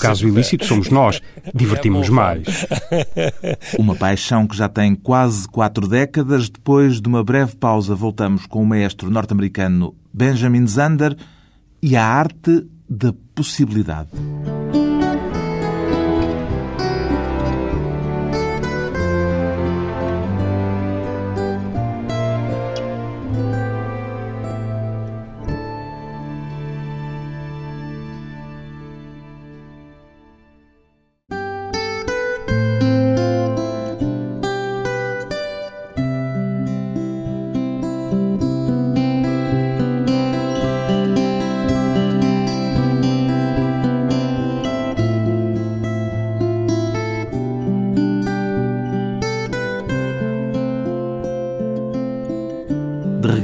caso 0.00 0.26
ilícito 0.26 0.64
somos 0.64 0.90
nós. 0.90 1.22
Divertimos 1.54 2.08
mais. 2.08 2.66
Uma 3.78 3.94
paixão 3.94 4.48
que 4.48 4.56
já 4.56 4.68
tem 4.68 4.96
quase 4.96 5.46
quatro 5.46 5.86
décadas. 5.86 6.50
Depois 6.50 7.00
de 7.00 7.08
uma 7.08 7.22
breve 7.22 7.54
pausa, 7.54 7.94
voltamos 7.94 8.46
com 8.46 8.64
o 8.64 8.66
maestro 8.66 9.08
norte-americano 9.10 9.94
Benjamin 10.12 10.66
Zander 10.66 11.16
e 11.80 11.94
a 11.94 12.04
arte 12.04 12.66
da 12.90 13.14
possibilidade. 13.32 14.10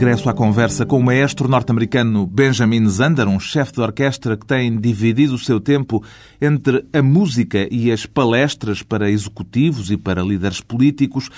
Regresso 0.04 0.28
à 0.28 0.34
conversa 0.34 0.84
com 0.84 0.98
o 0.98 1.02
maestro 1.02 1.48
norte-americano 1.48 2.26
Benjamin 2.26 2.86
Zander, 2.88 3.26
um 3.26 3.40
chefe 3.40 3.72
de 3.72 3.80
orquestra 3.80 4.36
que 4.36 4.44
tem 4.44 4.78
dividido 4.78 5.34
o 5.34 5.38
seu 5.38 5.58
tempo 5.58 6.04
entre 6.38 6.84
a 6.92 7.00
música 7.00 7.66
e 7.70 7.90
as 7.90 8.04
palestras 8.04 8.82
para 8.82 9.10
executivos 9.10 9.90
e 9.90 9.96
para 9.96 10.22
líderes 10.22 10.60
políticos, 10.60 11.30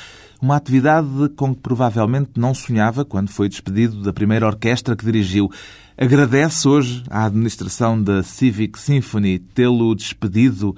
uma 0.43 0.57
atividade 0.57 1.07
com 1.37 1.55
que 1.55 1.61
provavelmente 1.61 2.33
não 2.37 2.53
sonhava 2.53 3.05
quando 3.05 3.29
foi 3.29 3.49
despedido 3.49 4.03
da 4.03 4.13
primeira 4.13 4.45
orquestra 4.45 4.97
que 4.97 5.05
dirigiu. 5.05 5.49
Agradece 5.97 6.67
hoje 6.67 7.05
à 7.09 7.25
administração 7.25 8.03
da 8.03 8.25
Civic 8.25 8.81
Symphony 8.81 9.39
tê-lo 9.39 9.95
despedido 9.95 10.75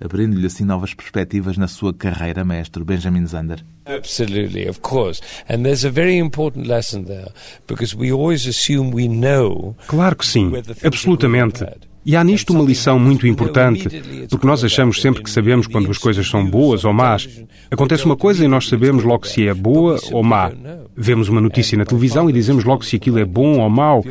abrindo-lhe 0.00 0.46
assim 0.46 0.64
novas 0.64 0.94
perspectivas 0.94 1.56
na 1.56 1.66
sua 1.66 1.92
carreira, 1.92 2.44
mestre 2.44 2.84
Benjamin 2.84 3.26
Zander. 3.26 3.64
Absolutely, 3.84 4.68
of 4.68 4.80
course. 4.80 5.20
And 5.48 5.64
there's 5.64 5.84
a 5.84 5.90
very 5.90 6.16
important 6.16 6.66
lesson 6.66 7.04
there, 7.04 7.32
because 7.66 7.96
we 7.96 8.12
always 8.12 8.46
assume 8.46 8.92
we 8.92 9.08
know. 9.08 9.74
Claro 9.86 10.16
que 10.16 10.26
sim, 10.26 10.52
absolutamente. 10.84 11.64
E 12.04 12.16
há 12.16 12.24
nisto 12.24 12.52
uma 12.52 12.64
lição 12.64 12.98
muito 12.98 13.28
importante, 13.28 13.88
porque 14.28 14.46
nós 14.46 14.64
achamos 14.64 15.00
sempre 15.00 15.22
que 15.22 15.30
sabemos 15.30 15.68
quando 15.68 15.88
as 15.88 15.98
coisas 15.98 16.28
são 16.28 16.44
boas 16.44 16.84
ou 16.84 16.92
más. 16.92 17.28
Acontece 17.70 18.04
uma 18.04 18.16
coisa 18.16 18.44
e 18.44 18.48
nós 18.48 18.66
sabemos 18.66 19.04
logo 19.04 19.24
se 19.24 19.46
é 19.46 19.54
boa 19.54 20.00
ou 20.10 20.22
má. 20.22 20.50
Vemos 20.96 21.28
uma 21.28 21.40
notícia 21.40 21.78
na 21.78 21.84
televisão 21.84 22.28
e 22.28 22.32
dizemos 22.32 22.64
logo 22.64 22.84
se 22.84 22.96
aquilo 22.96 23.20
é 23.20 23.24
bom 23.24 23.60
ou 23.60 23.70
mau. 23.70 24.04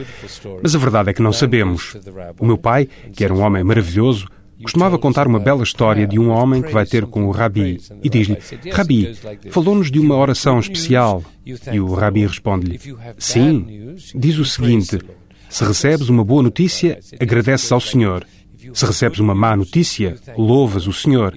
Mas 0.63 0.73
a 0.73 0.79
verdade 0.79 1.09
é 1.09 1.13
que 1.13 1.21
não 1.21 1.33
sabemos. 1.33 1.97
O 2.39 2.45
meu 2.45 2.57
pai, 2.57 2.87
que 3.13 3.25
era 3.25 3.33
um 3.33 3.41
homem 3.41 3.61
maravilhoso, 3.61 4.25
Costumava 4.63 4.97
contar 4.97 5.27
uma 5.27 5.39
bela 5.39 5.63
história 5.63 6.07
de 6.07 6.19
um 6.19 6.29
homem 6.29 6.61
que 6.61 6.71
vai 6.71 6.85
ter 6.85 7.05
com 7.05 7.25
o 7.25 7.31
Rabi 7.31 7.79
e 8.03 8.09
diz-lhe: 8.09 8.37
Rabi, 8.71 9.15
falou-nos 9.49 9.91
de 9.91 9.99
uma 9.99 10.15
oração 10.15 10.59
especial. 10.59 11.23
E 11.45 11.79
o 11.79 11.93
Rabi 11.93 12.25
responde-lhe: 12.25 12.79
Sim, 13.17 13.95
diz 14.15 14.37
o 14.37 14.45
seguinte: 14.45 14.99
se 15.49 15.65
recebes 15.65 16.07
uma 16.07 16.23
boa 16.23 16.43
notícia, 16.43 16.99
agradeces 17.19 17.71
ao 17.71 17.81
Senhor. 17.81 18.25
Se 18.73 18.85
recebes 18.85 19.19
uma 19.19 19.35
má 19.35 19.55
notícia, 19.55 20.15
louvas 20.37 20.87
o 20.87 20.93
Senhor. 20.93 21.35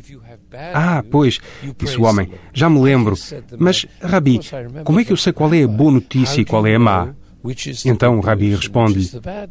Ah, 0.73 1.03
pois, 1.11 1.41
disse 1.77 1.99
o 1.99 2.05
homem, 2.05 2.31
já 2.53 2.71
me 2.71 2.81
lembro. 2.81 3.17
Mas, 3.59 3.87
Rabi, 4.01 4.41
como 4.85 5.01
é 5.01 5.05
que 5.05 5.13
eu 5.13 5.17
sei 5.17 5.33
qual 5.33 5.53
é 5.53 5.65
a 5.65 5.69
boa 5.69 5.91
notícia 5.91 6.41
e 6.41 6.45
qual 6.45 6.65
é 6.67 6.77
a 6.77 6.79
má? 6.79 7.15
Então 7.85 8.17
o 8.17 8.21
Rabi 8.21 8.55
responde-lhe: 8.55 9.07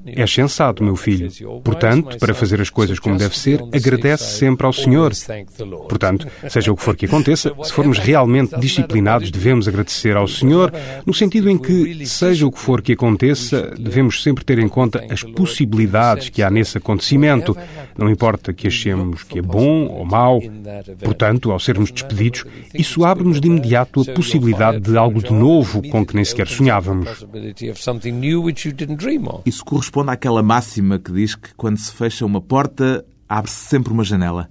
É 0.07 0.25
sensato, 0.25 0.83
meu 0.83 0.95
filho. 0.95 1.29
Portanto, 1.63 2.17
para 2.17 2.33
fazer 2.33 2.59
as 2.59 2.69
coisas 2.69 2.97
como 2.97 3.17
deve 3.17 3.37
ser, 3.37 3.61
agradece 3.71 4.39
sempre 4.39 4.65
ao 4.65 4.73
Senhor. 4.73 5.11
Portanto, 5.87 6.27
seja 6.49 6.71
o 6.71 6.75
que 6.75 6.81
for 6.81 6.95
que 6.95 7.05
aconteça, 7.05 7.53
se 7.63 7.71
formos 7.71 7.99
realmente 7.99 8.59
disciplinados, 8.59 9.29
devemos 9.29 9.67
agradecer 9.67 10.17
ao 10.17 10.27
Senhor, 10.27 10.73
no 11.05 11.13
sentido 11.13 11.49
em 11.49 11.57
que, 11.57 12.05
seja 12.07 12.47
o 12.47 12.51
que 12.51 12.59
for 12.59 12.81
que 12.81 12.93
aconteça, 12.93 13.73
devemos 13.77 14.23
sempre 14.23 14.43
ter 14.43 14.57
em 14.57 14.67
conta 14.67 15.05
as 15.09 15.21
possibilidades 15.21 16.29
que 16.29 16.41
há 16.41 16.49
nesse 16.49 16.79
acontecimento. 16.79 17.55
Não 17.95 18.09
importa 18.09 18.53
que 18.53 18.67
achemos 18.67 19.23
que 19.23 19.37
é 19.37 19.41
bom 19.41 19.85
ou 19.87 20.03
mau. 20.03 20.41
Portanto, 21.03 21.51
ao 21.51 21.59
sermos 21.59 21.91
despedidos, 21.91 22.43
isso 22.73 23.05
abre-nos 23.05 23.39
de 23.39 23.47
imediato 23.47 24.01
a 24.01 24.13
possibilidade 24.13 24.79
de 24.79 24.97
algo 24.97 25.21
de 25.21 25.31
novo 25.31 25.87
com 25.89 26.03
que 26.03 26.15
nem 26.15 26.25
sequer 26.25 26.47
sonhávamos 26.47 27.23
something 27.83 28.13
new 28.13 28.41
which 28.41 28.67
you 28.67 28.73
didn't 28.73 28.97
dream 28.97 29.27
of. 29.27 29.41
Isso 29.45 29.63
corresponde 29.63 30.11
àquela 30.11 30.41
máxima 30.41 30.97
que 30.97 31.11
diz 31.11 31.35
que 31.35 31.53
quando 31.55 31.77
se 31.77 31.91
fecha 31.91 32.25
uma 32.25 32.41
porta, 32.41 33.05
abre-se 33.27 33.67
sempre 33.69 33.91
uma 33.91 34.03
janela. 34.03 34.49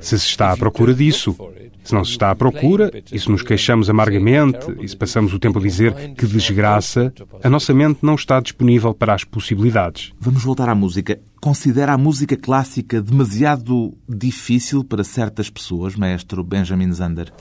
Se 0.00 0.18
se 0.18 0.26
está 0.26 0.52
à 0.52 0.56
procura 0.56 0.94
disso, 0.94 1.36
se 1.84 1.94
não 1.94 2.04
se 2.04 2.12
está 2.12 2.30
à 2.30 2.34
procura, 2.34 2.90
e 3.12 3.18
se 3.18 3.30
nos 3.30 3.42
queixamos 3.42 3.88
amargamente, 3.88 4.74
e 4.80 4.88
se 4.88 4.96
passamos 4.96 5.32
o 5.32 5.38
tempo 5.38 5.58
a 5.58 5.62
dizer 5.62 6.14
que 6.14 6.26
desgraça, 6.26 7.12
a 7.42 7.48
nossa 7.48 7.72
mente 7.72 8.00
não 8.02 8.14
está 8.14 8.40
disponível 8.40 8.94
para 8.94 9.14
as 9.14 9.24
possibilidades. 9.24 10.12
Vamos 10.20 10.42
voltar 10.42 10.68
à 10.68 10.74
música. 10.74 11.18
Considera 11.40 11.92
a 11.92 11.98
música 11.98 12.36
clássica 12.36 13.00
demasiado 13.00 13.96
difícil 14.08 14.82
para 14.82 15.04
certas 15.04 15.48
pessoas, 15.48 15.94
maestro 15.94 16.42
Benjamin 16.42 16.92
Zander? 16.92 17.32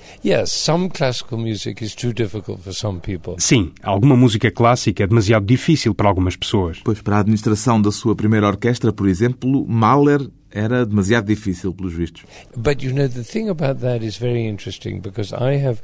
Sim, 3.40 3.72
alguma 3.82 4.16
música 4.16 4.52
clássica 4.52 5.04
é 5.04 5.08
demasiado 5.08 5.46
difícil 5.46 5.96
para 5.96 6.08
algumas 6.08 6.36
pessoas. 6.36 6.80
Pois 6.84 7.02
para 7.02 7.18
a 7.18 7.20
administração 7.20 7.82
da 7.82 7.92
sua 7.92 8.16
primeira 8.16 8.48
orquestra, 8.48 8.94
por 8.94 9.08
exemplo, 9.08 9.66
Mahler 9.68 10.30
era 10.52 10.86
demasiado 10.86 11.28
difícil, 11.28 11.74
pelos 11.74 11.94
vistos. 11.94 12.24
But 12.56 12.82
you 12.84 12.94
know, 12.94 13.08
the 13.08 13.24
thing 13.24 13.50
about 13.50 13.82
that 13.82 14.06
is 14.06 14.18
very 14.18 14.48
interesting 14.48 15.02
because 15.02 15.34
I 15.34 15.58
have 15.64 15.82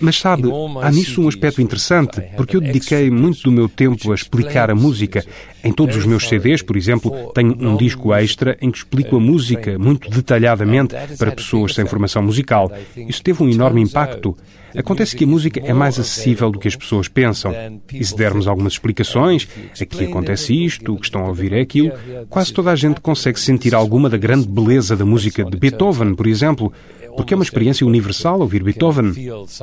mas 0.00 0.16
sabe, 0.18 0.48
há 0.82 0.90
nisso 0.90 1.22
um 1.22 1.28
aspecto 1.28 1.60
interessante, 1.60 2.20
porque 2.36 2.56
eu 2.56 2.60
dediquei 2.60 3.10
muito 3.10 3.42
do 3.42 3.52
meu 3.52 3.68
tempo 3.68 4.12
a 4.12 4.14
explicar 4.14 4.70
a 4.70 4.74
música. 4.74 5.24
Em 5.64 5.72
todos 5.72 5.96
os 5.96 6.04
meus 6.04 6.28
CDs, 6.28 6.60
por 6.60 6.76
exemplo, 6.76 7.32
tenho 7.32 7.56
um 7.60 7.76
disco 7.76 8.12
extra 8.12 8.56
em 8.60 8.70
que 8.70 8.78
explico 8.78 9.16
a 9.16 9.20
música 9.20 9.78
muito 9.78 10.10
detalhadamente 10.10 10.94
para 11.16 11.32
pessoas 11.32 11.74
sem 11.74 11.86
formação 11.86 12.22
musical. 12.22 12.70
Isso 12.96 13.22
teve 13.22 13.42
um 13.42 13.48
enorme 13.48 13.80
impacto. 13.80 14.36
Acontece 14.76 15.16
que 15.16 15.24
a 15.24 15.26
música 15.26 15.60
é 15.64 15.72
mais 15.72 15.98
acessível 15.98 16.50
do 16.50 16.58
que 16.58 16.68
as 16.68 16.76
pessoas 16.76 17.08
pensam. 17.08 17.52
E 17.92 18.04
se 18.04 18.16
dermos 18.16 18.46
algumas 18.46 18.74
explicações, 18.74 19.48
aqui 19.80 20.04
acontece 20.04 20.54
isto, 20.54 20.94
o 20.94 20.98
que 20.98 21.06
estão 21.06 21.24
a 21.24 21.28
ouvir 21.28 21.52
é 21.52 21.60
aquilo, 21.60 21.92
quase 22.28 22.52
toda 22.52 22.70
a 22.70 22.76
gente 22.76 23.00
consegue 23.00 23.38
sentir 23.38 23.74
alguma 23.74 24.08
da 24.08 24.16
grande 24.16 24.48
beleza 24.48 24.96
da 24.96 25.04
música 25.04 25.44
de 25.44 25.56
Beethoven, 25.56 26.14
por 26.14 26.26
exemplo, 26.26 26.72
porque 27.16 27.34
é 27.34 27.36
uma 27.36 27.44
experiência 27.44 27.86
universal 27.86 28.40
ouvir 28.40 28.62
Beethoven. 28.62 29.12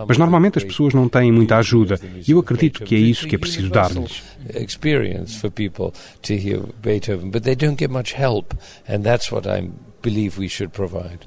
Mas 0.08 0.18
normalmente 0.18 0.58
as 0.58 0.64
pessoas 0.64 0.94
não 0.94 1.10
têm 1.10 1.32
muita 1.32 1.58
ajuda 1.58 2.00
e 2.28 2.32
eu 2.32 2.40
acredito 2.40 2.84
que 2.84 2.96
é 2.96 3.00
isso 3.00 3.28
que 3.28 3.36
é 3.36 3.40
preciso 3.40 3.70
dar-lhes. 3.70 4.24
Beethoven, 6.82 7.30
but 7.30 7.44
they 7.44 7.56
don't 7.56 7.78
get 7.78 7.90
much 7.90 8.14
help, 8.14 8.54
and 8.88 9.02
that's 9.02 9.32
what 9.32 9.48
I'm 9.48 9.89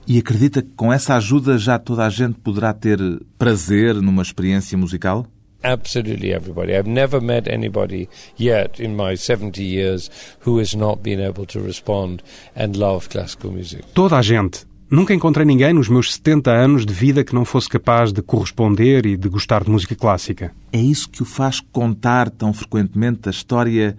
e 0.06 0.18
acredita 0.18 0.62
que 0.62 0.70
com 0.76 0.92
essa 0.92 1.14
ajuda 1.16 1.58
já 1.58 1.78
toda 1.78 2.06
a 2.06 2.10
gente 2.10 2.38
poderá 2.40 2.72
ter 2.72 2.98
prazer 3.38 3.94
numa 3.96 4.22
experiência 4.22 4.76
musical? 4.78 5.26
Absolutely 5.64 6.32
everybody. 6.32 6.72
I've 6.72 6.88
never 6.88 7.20
met 7.20 7.48
anybody 7.48 8.08
yet 8.38 8.82
in 8.82 8.96
my 8.96 9.16
70 9.16 9.62
years 9.62 10.10
who 10.44 10.58
has 10.58 10.74
not 10.74 11.02
been 11.02 11.20
able 11.20 11.46
to 11.46 11.60
respond 11.60 12.20
and 12.56 12.76
love 12.76 13.08
classical 13.08 13.52
music. 13.52 13.84
Toda 13.94 14.16
a 14.16 14.22
gente. 14.22 14.66
Nunca 14.90 15.14
encontrei 15.14 15.46
ninguém 15.46 15.72
nos 15.72 15.88
meus 15.88 16.12
70 16.14 16.50
anos 16.50 16.84
de 16.84 16.92
vida 16.92 17.24
que 17.24 17.34
não 17.34 17.46
fosse 17.46 17.66
capaz 17.66 18.12
de 18.12 18.20
corresponder 18.20 19.06
e 19.06 19.16
de 19.16 19.26
gostar 19.26 19.64
de 19.64 19.70
música 19.70 19.94
clássica. 19.94 20.52
É 20.70 20.78
isso 20.78 21.08
que 21.08 21.22
o 21.22 21.24
faz 21.24 21.60
contar 21.60 22.28
tão 22.28 22.52
frequentemente 22.52 23.26
a 23.26 23.30
história 23.30 23.96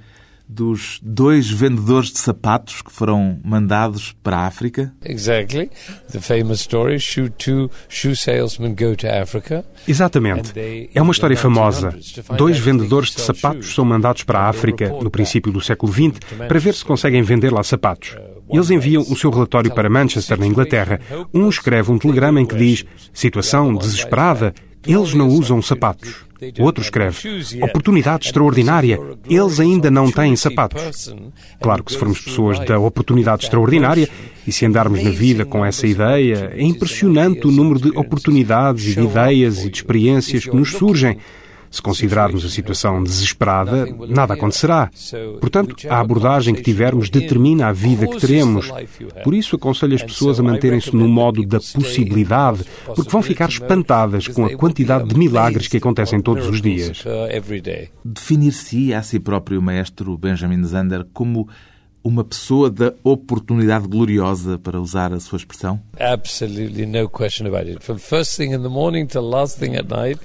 dos 0.54 1.00
dois 1.02 1.50
vendedores 1.50 2.12
de 2.12 2.20
sapatos 2.20 2.82
que 2.82 2.92
foram 2.92 3.40
mandados 3.44 4.16
para 4.24 4.38
a 4.38 4.48
África? 4.48 4.94
Exactly. 5.04 5.72
The 6.12 6.20
famous 6.20 6.62
story, 6.62 7.00
shoe 7.00 7.30
two 7.30 7.70
shoe 7.90 8.16
salesmen 8.16 8.76
go 8.76 8.96
to 8.96 9.08
Africa. 9.08 9.66
Exatamente. 9.88 10.54
É 10.94 11.02
uma 11.02 11.12
história 11.12 11.36
famosa. 11.36 11.96
Dois 12.38 12.60
vendedores 12.60 13.10
de 13.10 13.22
sapatos 13.22 13.74
são 13.74 13.84
mandados 13.84 14.24
para 14.24 14.40
a 14.40 14.50
África 14.50 14.90
no 14.90 15.10
princípio 15.10 15.52
do 15.52 15.60
século 15.60 15.92
XX 15.92 16.20
para 16.48 16.60
ver 16.60 16.74
se 16.74 16.86
conseguem 16.86 17.24
vender 17.24 17.52
lá 17.52 17.64
sapatos. 17.64 18.16
Eles 18.50 18.70
enviam 18.70 19.02
o 19.02 19.16
seu 19.16 19.32
relatório 19.32 19.74
para 19.74 19.90
Manchester, 19.90 20.40
na 20.40 20.46
Inglaterra. 20.46 21.00
Um 21.34 21.50
escreve 21.50 21.92
um 21.92 21.98
telegrama 21.98 22.40
em 22.40 22.46
que 22.46 22.56
diz: 22.56 22.86
situação 23.12 23.74
desesperada, 23.74 24.54
eles 24.86 25.14
não 25.14 25.28
usam 25.28 25.62
sapatos. 25.62 26.26
Outro 26.60 26.84
escreve: 26.84 27.18
Oportunidade 27.62 28.26
extraordinária. 28.26 29.00
Eles 29.30 29.60
ainda 29.60 29.90
não 29.90 30.12
têm 30.12 30.36
sapatos. 30.36 31.14
Claro 31.62 31.84
que 31.84 31.94
se 31.94 31.98
formos 31.98 32.20
pessoas 32.20 32.60
da 32.60 32.78
oportunidade 32.80 33.46
extraordinária 33.46 34.10
e 34.46 34.52
se 34.52 34.66
andarmos 34.66 35.02
na 35.02 35.12
vida 35.12 35.46
com 35.46 35.64
essa 35.64 35.88
ideia, 35.88 36.52
é 36.54 36.64
impressionante 36.64 37.48
o 37.48 37.52
número 37.52 37.80
de 37.80 37.98
oportunidades 37.98 38.88
e 38.88 38.96
de 38.96 39.06
ideias 39.06 39.64
e 39.64 39.70
de 39.70 39.78
experiências 39.78 40.46
que 40.46 40.56
nos 40.56 40.72
surgem. 40.72 41.18
Se 41.74 41.82
considerarmos 41.82 42.46
a 42.46 42.50
situação 42.50 43.04
desesperada, 43.04 43.88
nada 44.08 44.36
acontecerá. 44.36 44.92
Portanto, 45.40 45.76
a 45.90 46.00
abordagem 46.00 46.54
que 46.54 46.62
tivermos 46.62 47.10
determina 47.10 47.66
a 47.66 47.72
vida 47.72 48.06
que 48.06 48.20
teremos. 48.20 48.72
Por 49.24 49.34
isso, 49.34 49.56
aconselho 49.56 49.96
as 49.96 50.04
pessoas 50.04 50.40
a 50.40 50.44
manterem-se 50.44 50.96
no 50.96 51.08
modo 51.08 51.44
da 51.44 51.58
possibilidade, 51.58 52.64
porque 52.86 53.10
vão 53.10 53.24
ficar 53.24 53.50
espantadas 53.50 54.28
com 54.28 54.46
a 54.46 54.56
quantidade 54.56 55.10
de 55.10 55.18
milagres 55.18 55.68
que 55.68 55.78
acontecem 55.78 56.22
todos 56.22 56.48
os 56.48 56.62
dias. 56.62 57.04
Definir-se 58.06 58.94
a 58.94 59.02
si 59.02 59.20
próprio 59.20 59.60
maestro 59.60 60.16
Benjamin 60.16 60.64
Zander 60.66 61.04
como 61.12 61.50
uma 62.04 62.24
pessoa 62.24 62.70
da 62.70 62.94
oportunidade 63.04 63.88
gloriosa, 63.88 64.60
para 64.60 64.80
usar 64.80 65.14
a 65.14 65.20
sua 65.20 65.38
expressão? 65.38 65.80
Absolutely 66.00 66.86
no 66.86 67.08
question 67.10 67.48
about 67.48 67.70
it. 67.70 67.84
From 67.84 67.98
first 67.98 68.36
thing 68.36 68.54
in 68.54 68.62
the 68.62 68.70
morning 68.70 69.06
to 69.08 69.22
last 69.22 69.58
thing 69.58 69.78
at 69.78 69.88
night, 69.88 70.20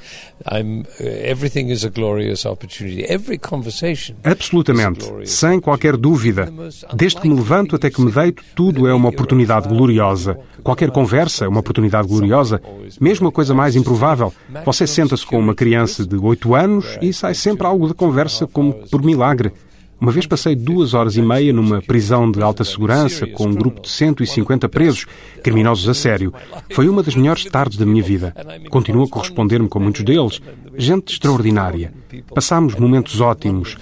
I'm 0.50 0.80
uh, 0.80 1.04
everything 1.24 1.70
is 1.70 1.84
a 1.84 1.90
glorious 1.90 2.44
opportunity. 2.44 3.04
Every 3.04 3.38
conversation. 3.38 4.16
Absolutamente, 4.24 5.06
sem 5.24 5.60
qualquer 5.60 5.96
dúvida. 5.96 6.52
Desde 6.94 7.20
que 7.20 7.28
me 7.28 7.36
levanto 7.36 7.76
até 7.76 7.90
que 7.90 8.00
me 8.00 8.10
deito, 8.10 8.42
tudo 8.56 8.88
é 8.88 8.92
uma 8.92 9.10
oportunidade 9.10 9.68
gloriosa. 9.68 10.38
Qualquer 10.64 10.90
conversa 10.90 11.44
é 11.44 11.48
uma 11.48 11.60
oportunidade 11.60 12.08
gloriosa, 12.08 12.60
mesmo 13.00 13.28
a 13.28 13.32
coisa 13.32 13.54
mais 13.54 13.76
improvável. 13.76 14.32
Você 14.64 14.86
senta-se 14.86 15.24
com 15.24 15.38
uma 15.38 15.54
criança 15.54 16.04
de 16.04 16.16
8 16.16 16.54
anos 16.54 16.98
e 17.00 17.12
sai 17.12 17.34
sempre 17.34 17.66
algo 17.66 17.86
da 17.86 17.94
conversa 17.94 18.46
como 18.46 18.74
por 18.88 19.02
milagre. 19.02 19.52
Uma 20.00 20.12
vez 20.12 20.26
passei 20.26 20.54
duas 20.54 20.94
horas 20.94 21.16
e 21.16 21.22
meia 21.22 21.52
numa 21.52 21.82
prisão 21.82 22.30
de 22.30 22.40
alta 22.40 22.62
segurança 22.62 23.26
com 23.26 23.46
um 23.46 23.54
grupo 23.54 23.80
de 23.80 23.88
150 23.88 24.68
presos, 24.68 25.06
criminosos 25.42 25.88
a 25.88 25.94
sério. 25.94 26.32
Foi 26.72 26.88
uma 26.88 27.02
das 27.02 27.16
melhores 27.16 27.44
tardes 27.44 27.76
da 27.76 27.84
minha 27.84 28.02
vida. 28.02 28.32
Continuo 28.70 29.04
a 29.04 29.08
corresponder-me 29.08 29.68
com 29.68 29.80
muitos 29.80 30.04
deles. 30.04 30.40
Gente 30.76 31.14
extraordinária. 31.14 31.92
Passámos 32.32 32.76
momentos 32.76 33.20
ótimos. 33.20 33.76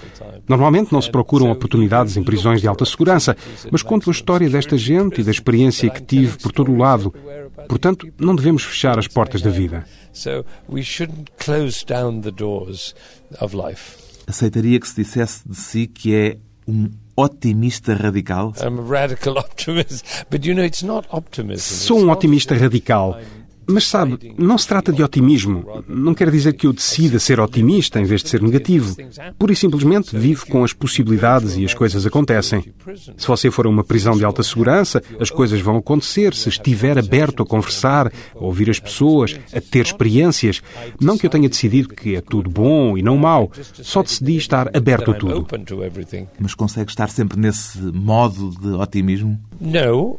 Normalmente 0.48 0.90
não 0.90 1.02
se 1.02 1.10
procuram 1.10 1.50
oportunidades 1.50 2.16
em 2.16 2.22
prisões 2.22 2.62
de 2.62 2.68
alta 2.68 2.86
segurança, 2.86 3.36
mas 3.70 3.82
conto 3.82 4.08
a 4.08 4.12
história 4.12 4.48
desta 4.48 4.78
gente 4.78 5.20
e 5.20 5.24
da 5.24 5.30
experiência 5.30 5.90
que 5.90 6.02
tive 6.02 6.38
por 6.38 6.50
todo 6.50 6.72
o 6.72 6.78
lado. 6.78 7.12
Portanto, 7.68 8.08
não 8.18 8.34
devemos 8.34 8.62
fechar 8.62 8.98
as 8.98 9.08
portas 9.08 9.42
da 9.42 9.50
vida. 9.50 9.84
So 10.12 10.46
we 10.66 10.82
shouldn't 10.82 11.30
close 11.38 11.84
down 11.84 12.22
the 12.22 12.30
doors 12.30 12.94
of 13.38 13.54
life 13.54 14.05
aceitaria 14.26 14.78
que 14.80 14.88
se 14.88 15.02
dissesse 15.02 15.48
de 15.48 15.56
si 15.56 15.86
que 15.86 16.14
é 16.14 16.38
um 16.66 16.90
otimista 17.16 17.94
radical? 17.94 18.52
Sou 21.60 22.00
um 22.00 22.10
otimista 22.10 22.54
radical, 22.54 23.18
Mas 23.68 23.84
sabe, 23.84 24.34
não 24.38 24.56
se 24.56 24.68
trata 24.68 24.92
de 24.92 25.02
otimismo. 25.02 25.84
Não 25.88 26.14
quer 26.14 26.30
dizer 26.30 26.52
que 26.52 26.66
eu 26.66 26.72
decida 26.72 27.18
ser 27.18 27.40
otimista 27.40 28.00
em 28.00 28.04
vez 28.04 28.22
de 28.22 28.28
ser 28.28 28.40
negativo. 28.40 28.96
Pura 29.38 29.52
e 29.52 29.56
simplesmente 29.56 30.16
vivo 30.16 30.46
com 30.46 30.62
as 30.62 30.72
possibilidades 30.72 31.56
e 31.56 31.64
as 31.64 31.74
coisas 31.74 32.06
acontecem. 32.06 32.72
Se 33.16 33.26
você 33.26 33.50
for 33.50 33.66
a 33.66 33.68
uma 33.68 33.82
prisão 33.82 34.16
de 34.16 34.24
alta 34.24 34.42
segurança, 34.42 35.02
as 35.20 35.30
coisas 35.30 35.60
vão 35.60 35.76
acontecer 35.76 36.34
se 36.34 36.48
estiver 36.48 36.98
aberto 36.98 37.42
a 37.42 37.46
conversar, 37.46 38.06
a 38.06 38.38
ouvir 38.38 38.70
as 38.70 38.78
pessoas, 38.78 39.38
a 39.52 39.60
ter 39.60 39.86
experiências. 39.86 40.62
Não 41.00 41.18
que 41.18 41.26
eu 41.26 41.30
tenha 41.30 41.48
decidido 41.48 41.88
que 41.88 42.14
é 42.14 42.20
tudo 42.20 42.48
bom 42.48 42.96
e 42.96 43.02
não 43.02 43.16
mau. 43.16 43.50
Só 43.74 44.02
decidi 44.02 44.36
estar 44.36 44.74
aberto 44.76 45.10
a 45.10 45.14
tudo. 45.14 45.46
Mas 46.38 46.54
consegue 46.54 46.90
estar 46.90 47.08
sempre 47.08 47.38
nesse 47.38 47.78
modo 47.78 48.50
de 48.60 48.68
otimismo? 48.68 49.38
Não, 49.60 50.18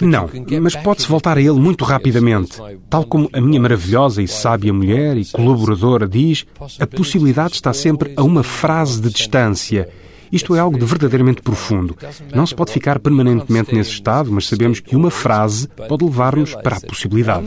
não, 0.00 0.30
mas 0.60 0.76
pode-se 0.76 1.08
voltar 1.08 1.36
a 1.36 1.40
ele 1.40 1.52
muito 1.52 1.84
rapidamente. 1.84 2.58
Tal 2.88 3.04
como 3.04 3.28
a 3.32 3.40
minha 3.40 3.60
maravilhosa 3.60 4.22
e 4.22 4.28
sábia 4.28 4.72
mulher 4.72 5.16
e 5.16 5.24
colaboradora 5.26 6.08
diz, 6.08 6.46
a 6.78 6.86
possibilidade 6.86 7.54
está 7.54 7.72
sempre 7.72 8.12
a 8.16 8.22
uma 8.22 8.42
frase 8.42 9.00
de 9.00 9.10
distância. 9.10 9.88
Isto 10.32 10.56
é 10.56 10.58
algo 10.58 10.78
de 10.78 10.86
verdadeiramente 10.86 11.42
profundo. 11.42 11.96
Não 12.34 12.46
se 12.46 12.54
pode 12.54 12.72
ficar 12.72 12.98
permanentemente 12.98 13.74
nesse 13.74 13.90
estado, 13.90 14.32
mas 14.32 14.48
sabemos 14.48 14.80
que 14.80 14.96
uma 14.96 15.10
frase 15.10 15.68
pode 15.68 16.04
levar-nos 16.04 16.54
para 16.54 16.78
a 16.78 16.80
possibilidade. 16.80 17.46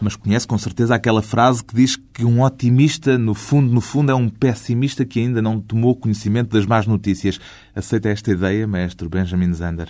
Mas 0.00 0.16
conhece 0.16 0.46
com 0.46 0.58
certeza 0.58 0.94
aquela 0.94 1.22
frase 1.22 1.64
que 1.64 1.74
diz 1.74 1.96
que 1.96 2.24
um 2.24 2.42
otimista, 2.42 3.16
no 3.16 3.34
fundo, 3.34 3.72
no 3.72 3.80
fundo, 3.80 4.12
é 4.12 4.14
um 4.14 4.28
pessimista 4.28 5.04
que 5.04 5.20
ainda 5.20 5.40
não 5.40 5.58
tomou 5.58 5.96
conhecimento 5.96 6.50
das 6.50 6.66
más 6.66 6.86
notícias. 6.86 7.40
Aceita 7.74 8.10
esta 8.10 8.30
ideia, 8.30 8.66
mestre 8.66 9.08
Benjamin 9.08 9.54
Zander? 9.54 9.88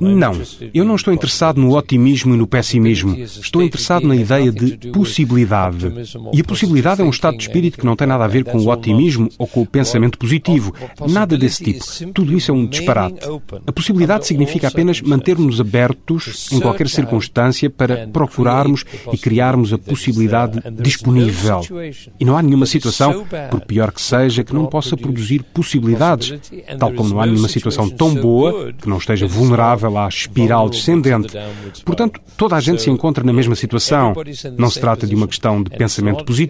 Não, 0.00 0.40
eu 0.72 0.84
não 0.84 0.94
estou 0.94 1.12
interessado 1.12 1.60
no 1.60 1.76
otimismo 1.76 2.34
e 2.34 2.38
no 2.38 2.46
pessimismo. 2.46 3.16
Estou 3.16 3.60
interessado 3.60 4.06
na 4.06 4.14
ideia 4.14 4.52
de 4.52 4.76
possibilidade. 4.92 5.92
E 6.32 6.40
a 6.40 6.44
possibilidade 6.44 6.59
é 7.00 7.04
um 7.04 7.10
estado 7.10 7.36
de 7.36 7.44
espírito 7.44 7.78
que 7.78 7.86
não 7.86 7.96
tem 7.96 8.06
nada 8.06 8.24
a 8.24 8.28
ver 8.28 8.44
com 8.44 8.58
o 8.58 8.68
otimismo 8.68 9.28
ou 9.38 9.46
com 9.46 9.62
o 9.62 9.66
pensamento 9.66 10.18
positivo. 10.18 10.74
Nada 11.08 11.36
desse 11.36 11.62
tipo. 11.62 11.84
Tudo 12.12 12.36
isso 12.36 12.50
é 12.50 12.54
um 12.54 12.66
disparate. 12.66 13.20
A 13.66 13.72
possibilidade 13.72 14.26
significa 14.26 14.68
apenas 14.68 15.00
manter-nos 15.00 15.60
abertos 15.60 16.48
em 16.52 16.60
qualquer 16.60 16.88
circunstância 16.88 17.70
para 17.70 18.06
procurarmos 18.08 18.84
e 19.12 19.18
criarmos 19.18 19.72
a 19.72 19.78
possibilidade 19.78 20.60
disponível. 20.80 21.60
E 22.18 22.24
não 22.24 22.36
há 22.36 22.42
nenhuma 22.42 22.66
situação, 22.66 23.24
por 23.50 23.60
pior 23.60 23.92
que 23.92 24.02
seja 24.02 24.44
que 24.44 24.54
não 24.54 24.66
possa 24.66 24.96
produzir 24.96 25.42
possibilidades, 25.42 26.38
tal 26.78 26.92
como 26.92 27.10
não 27.10 27.20
há 27.20 27.26
nenhuma 27.26 27.48
situação 27.48 27.88
tão 27.88 28.14
boa 28.14 28.72
que 28.72 28.88
não 28.88 28.98
esteja 28.98 29.26
vulnerável 29.26 29.96
à 29.98 30.08
espiral 30.08 30.68
descendente. 30.68 31.34
Portanto, 31.84 32.20
toda 32.36 32.56
a 32.56 32.60
gente 32.60 32.82
se 32.82 32.90
encontra 32.90 33.24
na 33.24 33.32
mesma 33.32 33.54
situação. 33.54 34.14
Não 34.56 34.70
se 34.70 34.80
trata 34.80 35.06
de 35.06 35.14
uma 35.14 35.26
questão 35.26 35.62
de 35.62 35.70
pensamento 35.70 36.24
positivo, 36.24 36.49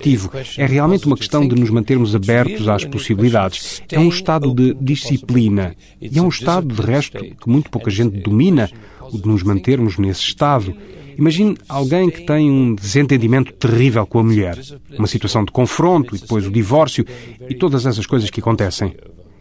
é 0.57 0.67
realmente 0.67 1.07
uma 1.07 1.17
questão 1.17 1.47
de 1.47 1.55
nos 1.55 1.71
mantermos 1.71 2.15
abertos 2.15 2.69
às 2.69 2.85
possibilidades. 2.85 3.83
É 3.91 3.99
um 3.99 4.09
estado 4.09 4.55
de 4.55 4.75
disciplina. 4.75 5.75
E 6.01 6.19
é 6.19 6.23
um 6.23 6.29
estado, 6.29 6.75
de 6.75 6.81
resto, 6.81 7.19
que 7.19 7.49
muito 7.49 7.71
pouca 7.71 7.91
gente 7.91 8.21
domina, 8.21 8.71
o 9.01 9.19
de 9.19 9.27
nos 9.27 9.43
mantermos 9.43 9.99
nesse 9.99 10.23
estado. 10.23 10.75
Imagine 11.19 11.57
alguém 11.69 12.09
que 12.09 12.23
tem 12.23 12.51
um 12.51 12.75
desentendimento 12.75 13.53
terrível 13.53 14.07
com 14.07 14.21
a 14.21 14.23
mulher, 14.23 14.59
uma 14.97 15.07
situação 15.07 15.45
de 15.45 15.53
confronto 15.53 16.17
e 16.17 16.19
depois 16.19 16.47
o 16.47 16.51
divórcio 16.51 17.05
e 17.49 17.55
todas 17.55 17.85
essas 17.85 18.07
coisas 18.07 18.31
que 18.31 18.41
acontecem. 18.41 18.95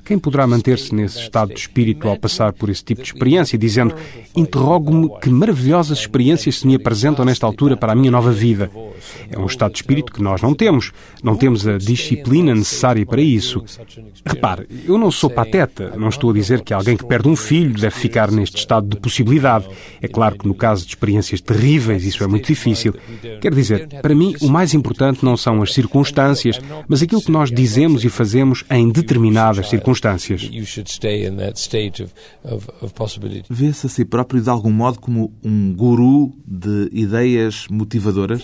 Quem 0.10 0.18
poderá 0.18 0.48
manter-se 0.48 0.96
nesse 0.96 1.20
estado 1.20 1.54
de 1.54 1.60
espírito 1.60 2.08
ao 2.08 2.18
passar 2.18 2.52
por 2.52 2.68
esse 2.68 2.84
tipo 2.84 3.04
de 3.04 3.10
experiência, 3.10 3.60
dizendo: 3.60 3.94
Interrogo-me 4.36 5.08
que 5.20 5.30
maravilhosas 5.30 6.00
experiências 6.00 6.58
se 6.58 6.66
me 6.66 6.74
apresentam 6.74 7.24
nesta 7.24 7.46
altura 7.46 7.78
para 7.78 7.92
a 7.92 7.96
minha 7.96 8.10
nova 8.10 8.32
vida? 8.32 8.72
É 9.30 9.38
um 9.38 9.46
estado 9.46 9.74
de 9.74 9.78
espírito 9.78 10.12
que 10.12 10.24
nós 10.24 10.42
não 10.42 10.56
temos. 10.56 10.92
Não 11.22 11.36
temos 11.36 11.68
a 11.68 11.78
disciplina 11.78 12.56
necessária 12.56 13.06
para 13.06 13.22
isso. 13.22 13.64
Repare, 14.26 14.68
eu 14.84 14.98
não 14.98 15.12
sou 15.12 15.30
pateta. 15.30 15.94
Não 15.96 16.10
estou 16.10 16.32
a 16.32 16.34
dizer 16.34 16.62
que 16.62 16.74
alguém 16.74 16.98
que 16.98 17.06
perde 17.06 17.30
um 17.30 17.36
filho 17.36 17.80
deve 17.80 17.96
ficar 17.96 18.32
neste 18.32 18.58
estado 18.58 18.88
de 18.88 18.98
possibilidade. 18.98 19.68
É 20.02 20.08
claro 20.08 20.40
que 20.40 20.48
no 20.48 20.56
caso 20.56 20.86
de 20.86 20.90
experiências 20.90 21.40
terríveis 21.40 22.04
isso 22.04 22.24
é 22.24 22.28
muito 22.28 22.48
difícil. 22.48 22.96
Quer 23.40 23.54
dizer, 23.54 23.88
para 24.02 24.16
mim, 24.16 24.36
o 24.42 24.50
mais 24.50 24.74
importante 24.74 25.24
não 25.24 25.38
são 25.38 25.62
as 25.62 25.72
circunstâncias, 25.72 26.60
mas 26.88 27.04
aquilo 27.04 27.22
que 27.22 27.32
nós 27.32 27.52
dizemos 27.52 28.04
e 28.04 28.10
fazemos 28.10 28.64
em 28.72 28.90
determinadas 28.90 29.70
circunstâncias 29.70 29.99
circunstâncias. 30.00 30.42
Vê-se 33.50 33.86
a 33.86 33.90
si 33.90 34.06
próprio 34.06 34.42
de 34.42 34.50
algum 34.50 34.72
modo 34.72 35.00
como 35.00 35.34
um 35.44 35.74
guru 35.74 36.32
de 36.46 36.90
ideias 36.92 37.68
motivadoras? 37.70 38.44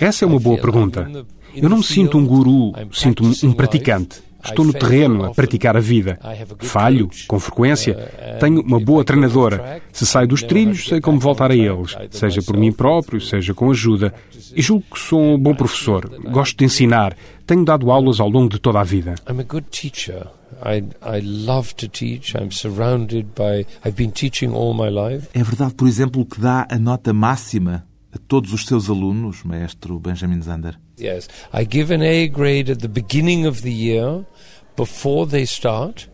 Essa 0.00 0.24
é 0.24 0.28
uma 0.28 0.40
boa 0.40 0.58
pergunta. 0.58 1.10
Eu 1.54 1.68
não 1.68 1.78
me 1.78 1.84
sinto 1.84 2.18
um 2.18 2.26
guru, 2.26 2.72
sinto-me 2.92 3.34
um 3.44 3.52
praticante. 3.52 4.27
Estou 4.48 4.64
no 4.64 4.72
terreno 4.72 5.24
a 5.24 5.34
praticar 5.34 5.76
a 5.76 5.80
vida. 5.80 6.18
Falho, 6.60 7.08
com 7.26 7.38
frequência. 7.38 7.94
Tenho 8.40 8.60
uma 8.62 8.80
boa 8.80 9.04
treinadora. 9.04 9.80
Se 9.92 10.06
saio 10.06 10.28
dos 10.28 10.42
trilhos, 10.42 10.86
sei 10.86 11.00
como 11.00 11.18
voltar 11.18 11.50
a 11.50 11.56
eles, 11.56 11.96
seja 12.10 12.42
por 12.42 12.56
mim 12.56 12.72
próprio, 12.72 13.20
seja 13.20 13.54
com 13.54 13.70
ajuda. 13.70 14.12
E 14.54 14.62
julgo 14.62 14.84
que 14.92 14.98
sou 14.98 15.20
um 15.20 15.38
bom 15.38 15.54
professor. 15.54 16.10
Gosto 16.30 16.58
de 16.58 16.64
ensinar. 16.64 17.16
Tenho 17.46 17.64
dado 17.64 17.90
aulas 17.90 18.20
ao 18.20 18.28
longo 18.28 18.50
de 18.50 18.58
toda 18.58 18.80
a 18.80 18.84
vida. 18.84 19.14
É 25.32 25.42
verdade, 25.42 25.74
por 25.74 25.86
exemplo, 25.86 26.24
que 26.26 26.40
dá 26.40 26.66
a 26.68 26.78
nota 26.78 27.12
máxima 27.12 27.87
a 28.12 28.18
todos 28.18 28.52
os 28.52 28.66
seus 28.66 28.88
alunos, 28.88 29.42
maestro 29.44 29.98
Benjamin 29.98 30.40
Zander? 30.42 30.78
Yes, 31.00 31.28
I 31.52 31.66
give 31.70 31.94
an 31.94 32.02
A 32.02 32.26
grade 32.26 32.72
at 32.72 32.78
the 32.78 32.88
beginning 32.88 33.46
of 33.46 33.62
the 33.62 33.70
year. 33.70 34.24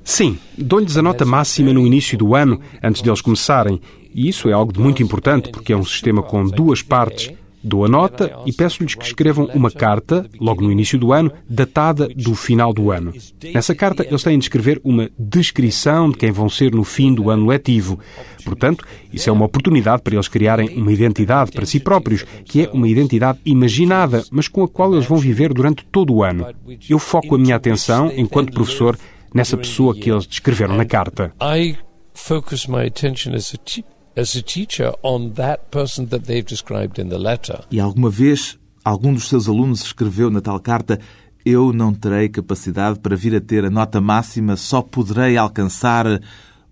Sim, 0.03 0.39
dou-lhes 0.57 0.97
a 0.97 1.03
nota 1.03 1.27
máxima 1.27 1.71
no 1.75 1.87
início 1.87 2.17
do 2.17 2.35
ano, 2.35 2.61
antes 2.83 3.03
de 3.03 3.11
eles 3.11 3.21
começarem. 3.21 3.79
E 4.15 4.27
isso 4.27 4.49
é 4.49 4.53
algo 4.55 4.73
de 4.73 4.81
muito 4.81 5.03
importante, 5.03 5.51
porque 5.51 5.73
é 5.73 5.77
um 5.77 5.85
sistema 5.85 6.23
com 6.23 6.47
duas 6.47 6.81
partes. 6.81 7.31
Dou 7.65 7.83
a 7.83 7.89
nota 7.89 8.31
e 8.45 8.53
peço-lhes 8.53 8.95
que 8.95 9.05
escrevam 9.05 9.47
uma 9.55 9.71
carta, 9.71 10.29
logo 10.39 10.63
no 10.63 10.71
início 10.71 10.99
do 10.99 11.15
ano, 11.15 11.33
datada 11.49 12.07
do 12.09 12.35
final 12.35 12.75
do 12.75 12.91
ano. 12.91 13.13
Nessa 13.55 13.75
carta, 13.75 14.07
eles 14.07 14.23
têm 14.23 14.39
de 14.39 14.45
escrever 14.45 14.79
uma 14.85 15.11
descrição 15.19 16.11
de 16.11 16.19
quem 16.19 16.31
vão 16.31 16.51
ser 16.51 16.75
no 16.75 16.85
fim 16.85 17.15
do 17.15 17.31
ano 17.31 17.47
letivo. 17.47 17.99
Portanto, 18.45 18.85
isso 19.11 19.31
é 19.31 19.33
uma 19.33 19.47
oportunidade 19.47 20.03
para 20.03 20.15
eles 20.15 20.29
criarem 20.29 20.77
uma 20.77 20.93
identidade 20.93 21.53
para 21.53 21.65
si 21.65 21.81
próprios, 21.81 22.25
que 22.45 22.65
é 22.65 22.71
uma 22.71 22.87
identidade 22.87 23.39
imaginada, 23.47 24.23
mas 24.31 24.47
com 24.47 24.63
a 24.63 24.69
qual 24.69 24.93
eles 24.93 25.07
vão 25.07 25.17
viver 25.17 25.55
durante 25.55 25.87
todo 25.87 26.13
o 26.13 26.23
ano. 26.23 26.47
Eu 26.89 26.99
foco 26.99 27.35
a 27.35 27.39
minha 27.39 27.57
atenção, 27.57 28.13
enquanto 28.15 28.53
professor, 28.53 28.99
nessa 29.33 29.57
pessoa 29.57 29.95
que 29.95 30.11
eles 30.11 30.27
descreveram 30.27 30.77
na 30.77 30.85
carta. 30.85 31.33
I 31.41 31.77
focus 32.13 32.67
my 32.67 32.87
attention 32.87 33.35
as 33.35 33.55
a 33.55 33.94
as 34.17 34.35
a 34.37 34.43
teacher 34.43 34.93
on 35.03 35.33
that 35.33 35.63
person 35.71 36.07
that 36.09 36.27
they've 36.27 36.47
described 36.47 37.01
in 37.01 37.09
the 37.09 37.19
letter. 37.19 37.65
E 37.71 37.81
alguma 37.81 38.11
vez 38.11 38.59
algum 38.85 39.13
dos 39.13 39.29
seus 39.29 39.49
alunos 39.49 39.83
escreveu 39.83 40.31
na 40.31 40.41
tal 40.41 40.61
carta 40.61 41.01
eu 41.45 41.73
não 41.73 41.93
terei 41.93 42.29
capacidade 42.29 42.99
para 42.99 43.15
vir 43.15 43.35
a 43.37 43.41
ter 43.41 43.65
a 43.65 43.71
nota 43.71 44.01
máxima, 44.01 44.57
só 44.57 44.81
poderei 44.81 45.37
alcançar 45.37 46.07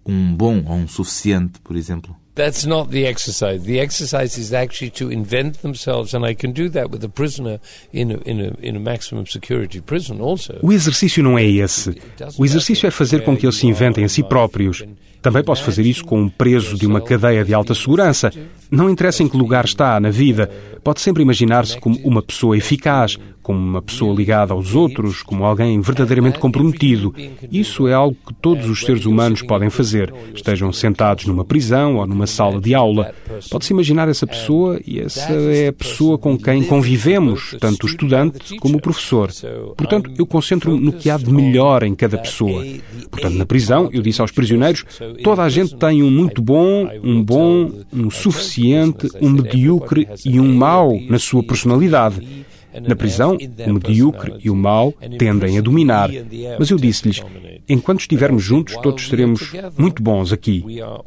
um 0.05 0.35
bom 0.35 0.64
ou 0.66 0.76
um 0.76 0.88
suficiente, 0.88 1.61
por 1.62 1.76
exemplo. 1.76 2.16
That's 2.35 2.64
not 2.64 2.90
the 2.90 3.05
exercise. 3.05 3.62
The 3.66 3.78
exercise 3.78 4.40
is 4.40 4.55
actually 4.55 4.90
to 4.92 5.12
invent 5.12 5.61
themselves, 5.61 6.14
and 6.14 6.26
I 6.26 6.35
can 6.35 6.52
do 6.52 6.70
that 6.70 6.90
with 6.90 7.05
a 7.05 7.09
prisoner 7.09 7.61
in 7.92 8.11
a, 8.11 8.14
in 8.24 8.40
a, 8.40 8.66
in 8.66 8.74
a 8.74 8.81
maximum 8.81 9.26
security 9.26 9.83
prison 9.83 10.22
also. 10.22 10.55
O 10.62 10.72
exercício 10.72 11.22
não 11.22 11.38
é 11.38 11.44
esse. 11.44 11.94
O 12.38 12.44
exercício 12.46 12.87
é 12.87 12.90
fazer 12.90 13.22
com 13.22 13.37
que 13.37 13.44
eles 13.44 13.57
se 13.57 13.66
inventem 13.66 14.02
a 14.02 14.09
si 14.09 14.22
próprios. 14.22 14.83
Também 15.23 15.45
posso 15.45 15.63
fazer 15.63 15.87
isso 15.87 16.05
com 16.05 16.21
um 16.21 16.29
preso 16.29 16.77
de 16.77 16.87
uma 16.87 17.01
cadeia 17.01 17.45
de 17.45 17.55
alta 17.55 17.75
segurança. 17.75 18.31
Não 18.71 18.91
interessa 18.91 19.23
em 19.23 19.29
que 19.29 19.37
lugar 19.37 19.65
está 19.65 20.01
na 20.01 20.11
vida, 20.11 20.51
pode 20.83 21.01
sempre 21.01 21.23
imaginar-se 21.23 21.79
como 21.79 21.97
uma 22.03 22.23
pessoa 22.23 22.57
eficaz, 22.57 23.19
como 23.43 23.59
uma 23.59 23.83
pessoa 23.83 24.15
ligada 24.15 24.53
aos 24.53 24.75
outros, 24.75 25.23
como 25.23 25.45
alguém 25.45 25.81
verdadeiramente 25.81 26.39
comprometido. 26.39 27.15
Isso 27.51 27.89
é 27.89 27.93
algo 27.93 28.17
que 28.27 28.33
todos 28.35 28.69
os 28.71 28.81
seres 28.81 29.05
humanos 29.05 29.43
podem 29.43 29.69
fazer, 29.69 30.15
estejam 30.35 30.73
sentados 30.73 31.27
numa 31.27 31.45
prisão 31.45 31.97
ou 31.97 32.07
numa 32.07 32.27
sala 32.27 32.61
de 32.61 32.75
aula. 32.75 33.13
Pode-se 33.51 33.73
imaginar 33.73 34.09
essa 34.09 34.27
pessoa 34.27 34.81
e 34.87 35.01
essa 35.01 35.33
é 35.33 35.69
a 35.69 35.73
pessoa 35.73 36.17
com 36.17 36.39
quem 36.39 36.63
convivemos, 36.65 37.57
tanto 37.61 37.85
o 37.85 37.91
estudante 37.91 38.57
como 38.59 38.79
o 38.79 38.81
professor. 38.81 39.31
Portanto, 39.77 40.11
eu 40.17 40.25
concentro-me 40.25 40.81
no 40.81 40.93
que 40.93 41.11
há 41.11 41.17
de 41.17 41.31
melhor 41.33 41.83
em 41.83 41.95
cada 41.95 42.19
pessoa. 42.19 42.65
Portanto, 43.11 43.35
na 43.35 43.45
prisão, 43.45 43.91
eu 43.93 44.03
disse 44.03 44.21
aos 44.21 44.31
prisioneiros 44.31 44.85
Toda 45.22 45.42
a 45.42 45.48
gente 45.48 45.75
tem 45.77 46.03
um 46.03 46.11
muito 46.11 46.40
bom, 46.40 46.88
um 47.03 47.22
bom, 47.22 47.70
um 47.92 48.11
suficiente, 48.11 49.09
um 49.20 49.31
medíocre 49.31 50.09
e 50.25 50.38
um 50.38 50.55
mau 50.55 50.98
na 51.09 51.18
sua 51.18 51.42
personalidade. 51.42 52.44
Na 52.81 52.97
prisão, 52.97 53.37
o 53.67 53.73
medíocre 53.73 54.35
e 54.43 54.51
o 54.51 54.57
mau 54.57 54.93
tendem 55.19 55.59
a 55.59 55.61
dominar. 55.61 56.11
Mas 56.59 56.71
eu 56.71 56.77
disse-lhes: 56.77 57.23
enquanto 57.69 58.01
estivermos 58.01 58.43
juntos, 58.43 58.77
todos 58.83 59.09
seremos 59.09 59.53
muito 59.77 60.03
bons 60.03 60.33
aqui. 60.33 60.65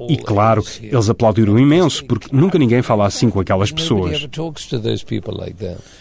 E 0.07 0.17
claro, 0.17 0.63
eles 0.81 1.09
aplaudiram 1.09 1.57
imenso, 1.57 2.05
porque 2.05 2.35
nunca 2.35 2.57
ninguém 2.57 2.81
fala 2.81 3.05
assim 3.05 3.29
com 3.29 3.39
aquelas 3.39 3.71
pessoas. 3.71 4.27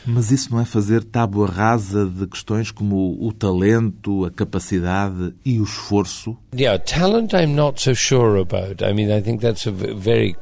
Mas 0.06 0.30
isso 0.30 0.52
não 0.52 0.60
é 0.60 0.64
fazer 0.64 1.04
tábua 1.04 1.46
rasa 1.46 2.06
de 2.06 2.26
questões 2.26 2.70
como 2.70 3.16
o 3.20 3.32
talento, 3.32 4.24
a 4.24 4.30
capacidade 4.30 5.34
e 5.44 5.58
o 5.58 5.64
esforço? 5.64 6.36
Yeah, 6.56 6.78
talent 6.78 7.32
I'm 7.32 7.54
not 7.54 7.80
so 7.80 7.94
sure 7.94 8.40
about. 8.40 8.84
I 8.84 8.92
mean, 8.92 9.16
I 9.16 9.22
think 9.22 9.40
that's 9.40 9.66
a 9.66 9.70
very 9.70 10.36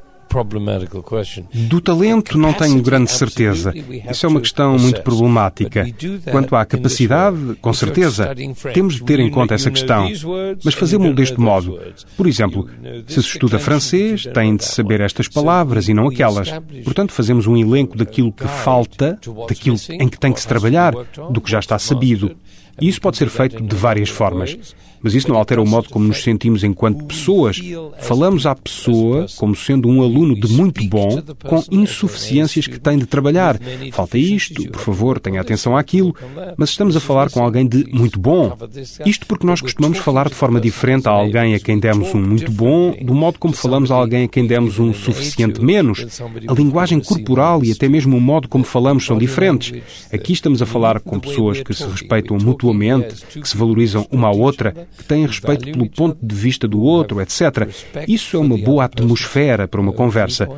do 1.52 1.80
talento 1.80 2.38
não 2.38 2.52
tenho 2.52 2.82
grande 2.82 3.10
certeza. 3.10 3.72
Isso 4.10 4.26
é 4.26 4.28
uma 4.28 4.40
questão 4.40 4.78
muito 4.78 5.02
problemática. 5.02 5.86
Quanto 6.30 6.54
à 6.56 6.64
capacidade, 6.64 7.56
com 7.60 7.72
certeza, 7.72 8.34
temos 8.72 8.94
de 8.94 9.04
ter 9.04 9.20
em 9.20 9.30
conta 9.30 9.54
essa 9.54 9.70
questão. 9.70 10.08
Mas 10.64 10.74
fazemos-lo 10.74 11.14
deste 11.14 11.38
modo. 11.38 11.78
Por 12.16 12.26
exemplo, 12.26 12.68
se 13.06 13.22
se 13.22 13.28
estuda 13.28 13.58
francês, 13.58 14.26
tem 14.32 14.56
de 14.56 14.64
saber 14.64 15.00
estas 15.00 15.28
palavras 15.28 15.88
e 15.88 15.94
não 15.94 16.08
aquelas. 16.08 16.50
Portanto, 16.84 17.12
fazemos 17.12 17.46
um 17.46 17.56
elenco 17.56 17.96
daquilo 17.96 18.32
que 18.32 18.46
falta, 18.46 19.18
daquilo 19.48 19.76
em 19.90 20.08
que 20.08 20.18
tem 20.18 20.32
que 20.32 20.40
se 20.40 20.48
trabalhar, 20.48 20.92
do 21.30 21.40
que 21.40 21.50
já 21.50 21.58
está 21.58 21.78
sabido. 21.78 22.36
E 22.80 22.88
isso 22.88 23.00
pode 23.00 23.16
ser 23.16 23.28
feito 23.28 23.62
de 23.62 23.76
várias 23.76 24.08
formas. 24.08 24.56
Mas 25.02 25.14
isso 25.14 25.28
não 25.28 25.36
altera 25.36 25.60
o 25.60 25.66
modo 25.66 25.88
como 25.88 26.06
nos 26.06 26.22
sentimos 26.22 26.62
enquanto 26.64 27.04
pessoas. 27.04 27.60
Falamos 28.00 28.46
à 28.46 28.54
pessoa 28.54 29.26
como 29.36 29.54
sendo 29.54 29.88
um 29.88 30.02
aluno 30.02 30.34
de 30.38 30.52
muito 30.52 30.84
bom, 30.88 31.20
com 31.44 31.62
insuficiências 31.70 32.66
que 32.66 32.78
tem 32.78 32.98
de 32.98 33.06
trabalhar. 33.06 33.58
Falta 33.92 34.18
isto, 34.18 34.68
por 34.70 34.80
favor, 34.80 35.20
tenha 35.20 35.40
atenção 35.40 35.76
àquilo. 35.76 36.14
Mas 36.56 36.70
estamos 36.70 36.96
a 36.96 37.00
falar 37.00 37.30
com 37.30 37.42
alguém 37.42 37.66
de 37.66 37.86
muito 37.92 38.18
bom. 38.18 38.56
Isto 39.04 39.26
porque 39.26 39.46
nós 39.46 39.60
costumamos 39.60 39.98
falar 39.98 40.28
de 40.28 40.34
forma 40.34 40.60
diferente 40.60 41.08
a 41.08 41.10
alguém 41.10 41.54
a 41.54 41.60
quem 41.60 41.78
demos 41.78 42.14
um 42.14 42.22
muito 42.22 42.50
bom, 42.50 42.94
do 43.02 43.14
modo 43.14 43.38
como 43.38 43.54
falamos 43.54 43.90
a 43.90 43.94
alguém 43.94 44.24
a 44.24 44.28
quem 44.28 44.46
demos 44.46 44.78
um 44.78 44.92
suficiente 44.92 45.62
menos. 45.62 46.20
A 46.46 46.52
linguagem 46.52 47.00
corporal 47.00 47.64
e 47.64 47.72
até 47.72 47.88
mesmo 47.88 48.16
o 48.16 48.20
modo 48.20 48.48
como 48.48 48.64
falamos 48.64 49.04
são 49.04 49.18
diferentes. 49.18 49.72
Aqui 50.12 50.32
estamos 50.32 50.62
a 50.62 50.66
falar 50.66 51.00
com 51.00 51.18
pessoas 51.18 51.60
que 51.62 51.74
se 51.74 51.84
respeitam 51.84 52.36
mutuamente, 52.38 53.24
que 53.26 53.48
se 53.48 53.56
valorizam 53.56 54.06
uma 54.10 54.28
à 54.28 54.30
outra 54.30 54.88
que 54.96 55.04
têm 55.04 55.26
respeito 55.26 55.64
pelo 55.64 55.88
ponto 55.88 56.18
de 56.22 56.34
vista 56.34 56.68
do 56.68 56.80
outro, 56.80 57.20
etc. 57.20 57.68
Isso 58.06 58.36
é 58.36 58.40
uma 58.40 58.58
boa 58.58 58.84
atmosfera 58.84 59.66
para 59.66 59.80
uma 59.80 59.92
conversa. 59.92 60.48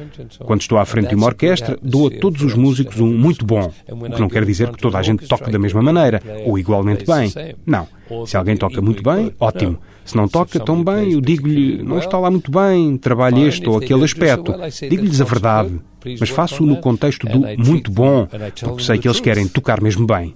Quando 0.40 0.60
estou 0.60 0.78
à 0.78 0.84
frente 0.84 1.08
de 1.08 1.14
uma 1.14 1.26
orquestra, 1.26 1.78
dou 1.82 2.08
a 2.08 2.10
todos 2.10 2.42
os 2.42 2.54
músicos 2.54 3.00
um 3.00 3.12
muito 3.12 3.44
bom, 3.44 3.72
o 3.88 4.10
que 4.10 4.20
não 4.20 4.28
quer 4.28 4.44
dizer 4.44 4.70
que 4.70 4.78
toda 4.78 4.98
a 4.98 5.02
gente 5.02 5.26
toque 5.26 5.50
da 5.50 5.58
mesma 5.58 5.82
maneira 5.82 6.22
ou 6.44 6.58
igualmente 6.58 7.04
bem. 7.06 7.32
Não. 7.66 7.86
Se 8.26 8.36
alguém 8.36 8.56
toca 8.56 8.80
muito 8.80 9.02
bem, 9.02 9.32
ótimo. 9.38 9.78
Se 10.04 10.16
não 10.16 10.28
toca 10.28 10.60
tão 10.60 10.84
bem, 10.84 11.12
eu 11.12 11.20
digo-lhe, 11.20 11.82
não 11.82 11.98
está 11.98 12.18
lá 12.18 12.30
muito 12.30 12.50
bem, 12.50 12.96
trabalhe 12.96 13.42
este 13.42 13.68
ou 13.68 13.78
aquele 13.78 14.04
aspecto. 14.04 14.54
Digo-lhes 14.88 15.20
a 15.20 15.24
verdade, 15.24 15.80
mas 16.20 16.28
faço-o 16.28 16.66
no 16.66 16.76
contexto 16.76 17.26
do 17.26 17.40
muito 17.64 17.90
bom, 17.90 18.28
porque 18.60 18.82
sei 18.82 18.98
que 18.98 19.08
eles 19.08 19.20
querem 19.20 19.48
tocar 19.48 19.80
mesmo 19.80 20.06
bem. 20.06 20.34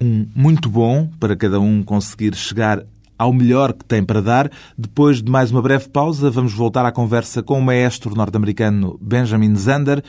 Um 0.00 0.26
muito 0.34 0.68
bom 0.68 1.08
para 1.20 1.36
cada 1.36 1.60
um 1.60 1.82
conseguir 1.82 2.34
chegar 2.34 2.82
ao 3.18 3.32
melhor 3.32 3.72
que 3.72 3.84
tem 3.84 4.02
para 4.02 4.20
dar. 4.20 4.50
Depois 4.76 5.22
de 5.22 5.30
mais 5.30 5.50
uma 5.50 5.62
breve 5.62 5.88
pausa, 5.88 6.30
vamos 6.30 6.52
voltar 6.52 6.84
à 6.84 6.92
conversa 6.92 7.42
com 7.42 7.58
o 7.58 7.62
maestro 7.62 8.14
norte-americano 8.14 8.98
Benjamin 9.00 9.54
Zander 9.54 10.02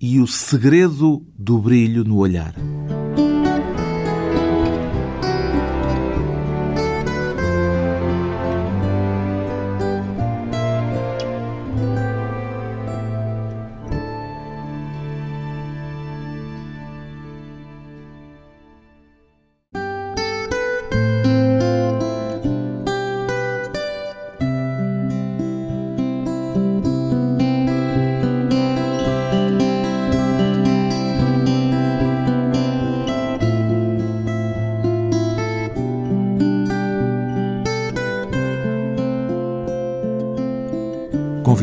e 0.00 0.18
o 0.20 0.26
segredo 0.26 1.24
do 1.38 1.58
brilho 1.58 2.04
no 2.04 2.18
olhar. 2.18 2.54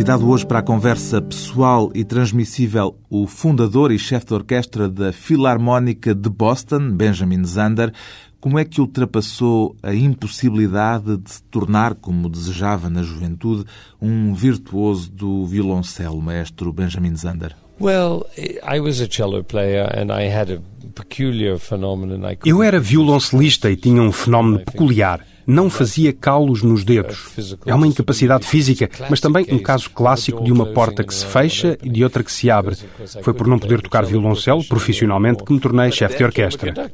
Convidado 0.09 0.31
hoje 0.31 0.43
para 0.47 0.57
a 0.57 0.63
conversa 0.63 1.21
pessoal 1.21 1.91
e 1.93 2.03
transmissível, 2.03 2.97
o 3.11 3.27
fundador 3.27 3.91
e 3.91 3.99
chefe 3.99 4.25
de 4.25 4.33
orquestra 4.33 4.89
da 4.89 5.13
Filarmónica 5.13 6.15
de 6.15 6.27
Boston, 6.27 6.89
Benjamin 6.89 7.45
Zander, 7.45 7.93
como 8.41 8.57
é 8.57 8.65
que 8.65 8.81
ultrapassou 8.81 9.75
a 9.83 9.93
impossibilidade 9.93 11.15
de 11.15 11.29
se 11.29 11.43
tornar, 11.43 11.93
como 11.93 12.27
desejava 12.27 12.89
na 12.89 13.03
juventude, 13.03 13.65
um 14.01 14.33
virtuoso 14.33 15.11
do 15.11 15.45
violoncelo, 15.45 16.19
maestro 16.19 16.73
Benjamin 16.73 17.15
Zander? 17.15 17.55
Well, 17.79 18.25
I 18.35 18.79
was 18.79 18.99
a 19.01 19.07
cello 19.07 19.43
player 19.43 19.95
and 19.95 20.11
I 20.11 20.27
had 20.27 20.51
a 20.51 20.59
peculiar 20.95 21.59
phenomenon. 21.59 22.19
Eu 22.43 22.63
era 22.63 22.79
violoncelista 22.79 23.69
e 23.69 23.75
tinha 23.75 24.01
um 24.01 24.11
fenómeno 24.11 24.65
peculiar 24.65 25.23
não 25.49 25.67
fazia 25.69 26.13
calos 26.13 26.61
nos 26.61 26.83
dedos. 26.83 27.57
É 27.65 27.73
uma 27.73 27.87
incapacidade 27.87 28.45
física, 28.45 28.87
mas 29.09 29.19
também 29.19 29.47
um 29.51 29.57
caso 29.57 29.89
clássico 29.89 30.43
de 30.43 30.51
uma 30.51 30.67
porta 30.67 31.03
que 31.03 31.13
se 31.13 31.25
fecha 31.25 31.75
e 31.83 31.89
de 31.89 32.03
outra 32.03 32.23
que 32.23 32.31
se 32.31 32.51
abre. 32.51 32.77
Foi 33.23 33.33
por 33.33 33.47
não 33.47 33.57
poder 33.57 33.81
tocar 33.81 34.05
violoncelo 34.05 34.63
profissionalmente 34.63 35.43
que 35.43 35.51
me 35.51 35.59
tornei 35.59 35.91
chefe 35.91 36.17
de 36.17 36.23
orquestra. 36.23 36.91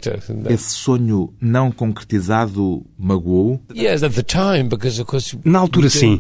Esse 0.50 0.70
sonho 0.70 1.34
não 1.42 1.70
concretizado 1.70 2.86
magoou? 2.98 3.60
Na 5.44 5.60
altura, 5.60 5.90
sim, 5.90 6.18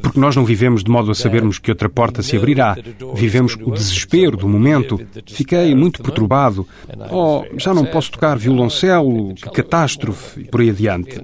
porque 0.00 0.18
nós 0.18 0.34
não 0.34 0.44
vivemos 0.44 0.82
de 0.82 0.90
modo 0.90 1.10
a 1.10 1.14
sabermos 1.14 1.58
que 1.58 1.70
outra 1.70 1.90
porta 1.90 2.22
se 2.22 2.36
abrirá. 2.36 2.76
Vivemos 3.14 3.56
o 3.60 3.70
desespero 3.70 4.38
do 4.38 4.48
momento. 4.48 4.98
Fiquei 5.26 5.74
muito 5.74 6.02
perturbado. 6.02 6.66
Oh, 7.10 7.44
já 7.58 7.74
não 7.74 7.84
posso 7.84 8.10
tocar 8.10 8.38
violoncelo, 8.38 9.34
que 9.34 9.50
catástrofe, 9.50 10.40
e 10.40 10.44
por 10.44 10.62
aí 10.62 10.70
adiante. 10.70 11.20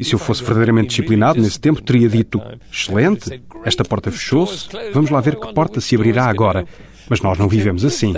E 0.00 0.04
se 0.04 0.14
eu 0.14 0.18
fosse 0.18 0.42
verdadeiramente 0.42 0.88
disciplinado 0.88 1.42
nesse 1.42 1.60
tempo, 1.60 1.82
teria 1.82 2.08
dito: 2.08 2.40
excelente, 2.72 3.42
esta 3.66 3.84
porta 3.84 4.10
fechou-se, 4.10 4.66
vamos 4.94 5.10
lá 5.10 5.20
ver 5.20 5.36
que 5.36 5.52
porta 5.52 5.78
se 5.78 5.94
abrirá 5.94 6.24
agora. 6.24 6.66
Mas 7.06 7.20
nós 7.20 7.36
não 7.36 7.48
vivemos 7.48 7.84
assim. 7.84 8.14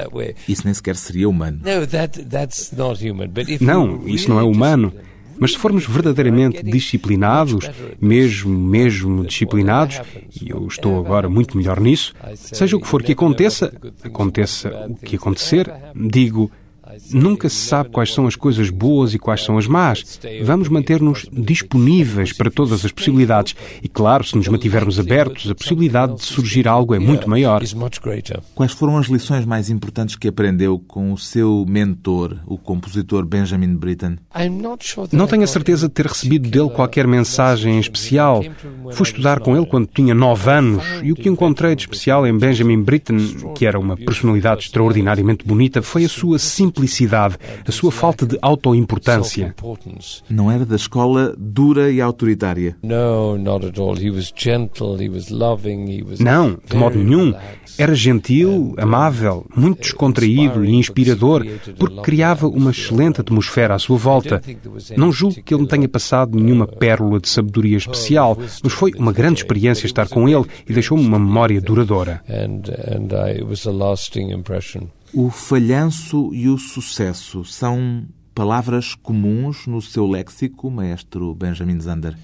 Isso 0.46 0.62
nem 0.64 0.72
sequer 0.72 0.94
seria 0.94 1.28
humano. 1.28 1.58
Não, 3.64 4.06
isso 4.06 4.28
não 4.28 4.38
é 4.38 4.44
humano. 4.44 4.92
Mas 5.40 5.52
se 5.52 5.58
formos 5.58 5.86
verdadeiramente 5.86 6.62
disciplinados, 6.62 7.68
mesmo, 8.00 8.56
mesmo 8.56 9.24
disciplinados, 9.24 10.00
e 10.40 10.50
eu 10.50 10.64
estou 10.68 11.00
agora 11.00 11.28
muito 11.28 11.56
melhor 11.56 11.80
nisso, 11.80 12.14
seja 12.36 12.76
o 12.76 12.80
que 12.80 12.86
for 12.86 13.02
que 13.02 13.12
aconteça, 13.12 13.72
aconteça 14.04 14.86
o 14.88 14.94
que 14.94 15.16
acontecer, 15.16 15.72
digo, 15.96 16.48
Nunca 17.12 17.48
se 17.48 17.56
sabe 17.56 17.90
quais 17.90 18.12
são 18.12 18.26
as 18.26 18.36
coisas 18.36 18.70
boas 18.70 19.14
e 19.14 19.18
quais 19.18 19.42
são 19.42 19.58
as 19.58 19.66
más. 19.66 20.20
Vamos 20.42 20.68
manter-nos 20.68 21.26
disponíveis 21.32 22.32
para 22.32 22.50
todas 22.50 22.84
as 22.84 22.92
possibilidades. 22.92 23.54
E, 23.82 23.88
claro, 23.88 24.24
se 24.24 24.36
nos 24.36 24.48
mantivermos 24.48 24.98
abertos, 24.98 25.50
a 25.50 25.54
possibilidade 25.54 26.16
de 26.16 26.22
surgir 26.22 26.68
algo 26.68 26.94
é 26.94 26.98
muito 26.98 27.28
maior. 27.28 27.62
Quais 28.54 28.72
foram 28.72 28.98
as 28.98 29.06
lições 29.06 29.44
mais 29.44 29.70
importantes 29.70 30.16
que 30.16 30.28
aprendeu 30.28 30.78
com 30.78 31.12
o 31.12 31.18
seu 31.18 31.64
mentor, 31.68 32.36
o 32.46 32.58
compositor 32.58 33.24
Benjamin 33.24 33.74
Britten? 33.74 34.18
Não 35.12 35.26
tenho 35.26 35.44
a 35.44 35.46
certeza 35.46 35.88
de 35.88 35.94
ter 35.94 36.06
recebido 36.06 36.48
dele 36.48 36.70
qualquer 36.70 37.06
mensagem 37.06 37.78
especial. 37.78 38.42
Fui 38.92 39.06
estudar 39.06 39.40
com 39.40 39.56
ele 39.56 39.66
quando 39.66 39.86
tinha 39.86 40.14
nove 40.14 40.50
anos 40.50 40.84
e 41.02 41.12
o 41.12 41.14
que 41.14 41.28
encontrei 41.28 41.74
de 41.74 41.82
especial 41.82 42.26
em 42.26 42.36
Benjamin 42.36 42.82
Britten, 42.82 43.18
que 43.54 43.66
era 43.66 43.78
uma 43.78 43.96
personalidade 43.96 44.64
extraordinariamente 44.64 45.44
bonita, 45.44 45.82
foi 45.82 46.04
a 46.04 46.08
sua 46.08 46.38
simplicidade 46.38 46.81
simplicidade, 46.86 47.36
a 47.66 47.72
sua 47.72 47.90
falta 47.90 48.26
de 48.26 48.38
autoimportância. 48.42 49.54
Não 50.28 50.50
era 50.50 50.64
da 50.64 50.76
escola 50.76 51.34
dura 51.38 51.90
e 51.90 52.00
autoritária. 52.00 52.76
Não, 56.20 56.58
de 56.68 56.76
modo 56.76 56.98
nenhum. 56.98 57.34
Era 57.78 57.94
gentil, 57.94 58.74
amável, 58.76 59.46
muito 59.56 59.80
descontraído 59.80 60.64
e 60.64 60.74
inspirador, 60.74 61.46
porque 61.78 62.02
criava 62.02 62.46
uma 62.46 62.70
excelente 62.70 63.20
atmosfera 63.20 63.74
à 63.74 63.78
sua 63.78 63.96
volta. 63.96 64.42
Não 64.96 65.10
julgo 65.10 65.42
que 65.42 65.54
ele 65.54 65.62
me 65.62 65.68
tenha 65.68 65.88
passado 65.88 66.38
nenhuma 66.38 66.66
pérola 66.66 67.18
de 67.18 67.28
sabedoria 67.28 67.76
especial, 67.76 68.36
mas 68.62 68.72
foi 68.72 68.92
uma 68.96 69.12
grande 69.12 69.40
experiência 69.40 69.86
estar 69.86 70.08
com 70.08 70.28
ele 70.28 70.44
e 70.68 70.72
deixou-me 70.72 71.04
uma 71.04 71.18
memória 71.18 71.60
duradoura. 71.60 72.22
O 75.14 75.28
falhanço 75.28 76.30
e 76.32 76.48
o 76.48 76.56
sucesso 76.56 77.44
são 77.44 78.04
palavras 78.34 78.94
comuns 78.94 79.66
no 79.66 79.82
seu 79.82 80.06
léxico, 80.06 80.70
maestro 80.70 81.34
Benjamin 81.34 81.78
Zander? 81.80 82.16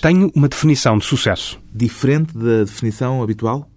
Tenho 0.00 0.30
uma 0.34 0.48
definição 0.48 0.96
de 0.96 1.04
sucesso. 1.04 1.58
Diferente 1.74 2.38
da 2.38 2.62
definição 2.64 3.20
habitual? 3.20 3.68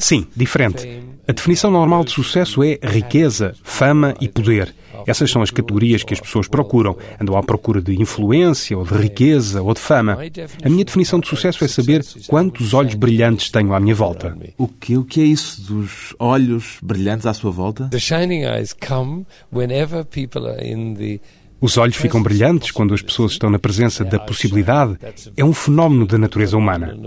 Sim, 0.00 0.26
diferente. 0.34 1.02
A 1.28 1.32
definição 1.32 1.70
normal 1.70 2.04
de 2.04 2.10
sucesso 2.10 2.62
é 2.64 2.78
riqueza, 2.82 3.54
fama 3.62 4.16
e 4.20 4.28
poder. 4.28 4.74
Essas 5.06 5.30
são 5.30 5.42
as 5.42 5.50
categorias 5.50 6.02
que 6.02 6.14
as 6.14 6.20
pessoas 6.20 6.48
procuram. 6.48 6.96
Andam 7.20 7.36
à 7.36 7.42
procura 7.42 7.80
de 7.80 8.00
influência, 8.00 8.76
ou 8.76 8.84
de 8.84 8.94
riqueza, 8.94 9.62
ou 9.62 9.74
de 9.74 9.80
fama. 9.80 10.18
A 10.62 10.68
minha 10.68 10.84
definição 10.84 11.20
de 11.20 11.28
sucesso 11.28 11.64
é 11.64 11.68
saber 11.68 12.04
quantos 12.26 12.74
olhos 12.74 12.94
brilhantes 12.94 13.50
tenho 13.50 13.74
à 13.74 13.80
minha 13.80 13.94
volta. 13.94 14.36
O 14.56 14.68
que, 14.68 14.96
o 14.96 15.04
que 15.04 15.20
é 15.20 15.24
isso 15.24 15.62
dos 15.62 16.14
olhos 16.18 16.78
brilhantes 16.82 17.26
à 17.26 17.34
sua 17.34 17.50
volta? 17.50 17.88
The 17.90 17.98
shining 17.98 18.44
eyes 18.44 18.72
come 18.72 19.26
whenever 19.52 20.04
people 20.04 20.46
are 20.46 20.64
in 20.64 20.94
the 20.94 21.20
os 21.62 21.78
olhos 21.78 21.96
ficam 21.96 22.20
brilhantes 22.20 22.72
quando 22.72 22.92
as 22.92 23.00
pessoas 23.00 23.32
estão 23.32 23.48
na 23.48 23.58
presença 23.58 24.04
da 24.04 24.18
possibilidade. 24.18 24.98
É 25.36 25.44
um 25.44 25.52
fenómeno 25.52 26.04
da 26.04 26.18
natureza 26.18 26.56
humana. 26.56 26.98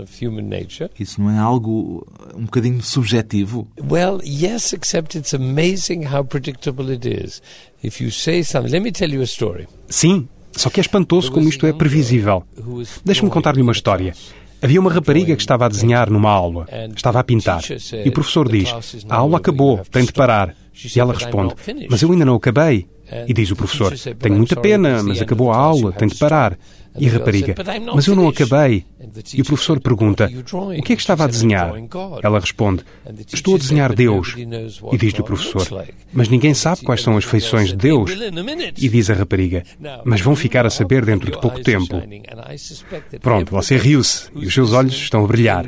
Isso 0.98 1.20
não 1.20 1.30
é 1.30 1.38
algo 1.38 2.06
um 2.34 2.44
bocadinho 2.46 2.82
subjetivo? 2.82 3.68
Well, 3.78 4.18
yes, 4.24 4.72
except 4.72 5.18
it's 5.18 5.34
amazing 5.34 6.06
how 6.06 6.24
predictable 6.24 6.90
it 6.90 7.06
is. 7.06 7.42
If 7.84 8.00
you 8.00 8.10
say 8.10 8.42
something, 8.42 8.72
let 8.72 8.82
me 8.82 8.90
tell 8.90 9.12
you 9.12 9.20
a 9.20 9.24
story. 9.24 9.68
Sim, 9.88 10.26
só 10.52 10.70
que 10.70 10.80
é 10.80 10.82
espantoso 10.82 11.30
como 11.30 11.46
isto 11.50 11.66
é 11.66 11.72
previsível. 11.74 12.42
Deixe-me 13.04 13.28
contar-lhe 13.28 13.60
uma 13.60 13.72
história. 13.72 14.14
Havia 14.62 14.80
uma 14.80 14.90
rapariga 14.90 15.36
que 15.36 15.42
estava 15.42 15.66
a 15.66 15.68
desenhar 15.68 16.10
numa 16.10 16.30
aula. 16.30 16.66
Estava 16.96 17.20
a 17.20 17.24
pintar. 17.24 17.60
E 18.04 18.08
o 18.08 18.12
professor 18.12 18.48
diz: 18.48 18.72
A 19.06 19.16
aula 19.16 19.36
acabou, 19.36 19.82
tem 19.90 20.06
de 20.06 20.14
parar. 20.14 20.54
E 20.94 20.98
ela 20.98 21.12
responde: 21.12 21.54
Mas 21.90 22.00
eu 22.00 22.10
ainda 22.10 22.24
não 22.24 22.36
acabei. 22.36 22.88
E 23.26 23.32
diz 23.32 23.50
o 23.50 23.56
professor: 23.56 23.92
Tenho 24.18 24.36
muita 24.36 24.56
pena, 24.56 25.02
mas 25.02 25.20
acabou 25.20 25.52
a 25.52 25.56
aula, 25.56 25.92
tenho 25.92 26.10
de 26.10 26.18
parar. 26.18 26.58
E 26.98 27.08
a 27.08 27.12
rapariga: 27.12 27.54
Mas 27.94 28.06
eu 28.06 28.16
não 28.16 28.28
acabei. 28.28 28.84
E 29.34 29.42
o 29.42 29.44
professor 29.44 29.78
pergunta: 29.80 30.30
O 30.52 30.82
que 30.82 30.92
é 30.92 30.96
que 30.96 31.02
estava 31.02 31.24
a 31.24 31.26
desenhar? 31.26 31.72
Ela 32.22 32.40
responde: 32.40 32.84
Estou 33.32 33.54
a 33.54 33.58
desenhar 33.58 33.94
Deus. 33.94 34.34
E 34.92 34.96
diz-lhe 34.96 35.20
o 35.20 35.24
professor: 35.24 35.86
Mas 36.12 36.28
ninguém 36.28 36.54
sabe 36.54 36.82
quais 36.82 37.02
são 37.02 37.16
as 37.16 37.24
feições 37.24 37.68
de 37.68 37.76
Deus. 37.76 38.10
E 38.76 38.88
diz 38.88 39.10
a 39.10 39.14
rapariga: 39.14 39.62
Mas 40.04 40.20
vão 40.20 40.34
ficar 40.34 40.66
a 40.66 40.70
saber 40.70 41.04
dentro 41.04 41.30
de 41.30 41.38
pouco 41.38 41.62
tempo. 41.62 42.02
Pronto, 43.20 43.52
você 43.52 43.76
riu-se 43.76 44.28
e 44.34 44.46
os 44.46 44.54
seus 44.54 44.72
olhos 44.72 44.94
estão 44.94 45.24
a 45.24 45.28
brilhar. 45.28 45.66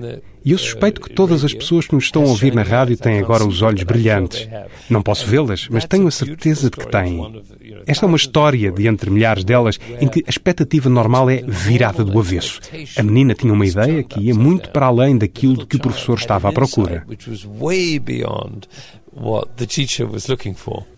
E 0.48 0.52
eu 0.52 0.56
suspeito 0.56 1.02
que 1.02 1.12
todas 1.12 1.44
as 1.44 1.52
pessoas 1.52 1.86
que 1.86 1.94
nos 1.94 2.04
estão 2.04 2.22
a 2.22 2.28
ouvir 2.28 2.54
na 2.54 2.62
rádio 2.62 2.96
têm 2.96 3.18
agora 3.18 3.44
os 3.44 3.60
olhos 3.60 3.82
brilhantes. 3.82 4.48
Não 4.88 5.02
posso 5.02 5.26
vê-las, 5.26 5.68
mas 5.70 5.84
tenho 5.84 6.06
a 6.06 6.10
certeza 6.10 6.70
de 6.70 6.76
que 6.78 6.90
têm. 6.90 7.42
Esta 7.86 8.06
é 8.06 8.08
uma 8.08 8.16
história 8.16 8.72
de 8.72 8.88
entre 8.88 9.10
milhares 9.10 9.44
delas 9.44 9.78
em 10.00 10.08
que 10.08 10.24
a 10.26 10.30
expectativa 10.30 10.88
normal 10.88 11.28
é 11.28 11.42
virada 11.46 12.02
do 12.02 12.18
avesso. 12.18 12.62
A 12.96 13.02
menina 13.02 13.34
tinha 13.34 13.52
uma 13.52 13.66
ideia 13.66 14.02
que 14.02 14.20
ia 14.20 14.34
muito 14.34 14.70
para 14.70 14.86
além 14.86 15.18
daquilo 15.18 15.58
de 15.58 15.66
que 15.66 15.76
o 15.76 15.80
professor 15.80 16.16
estava 16.16 16.48
à 16.48 16.52
procura. 16.52 17.06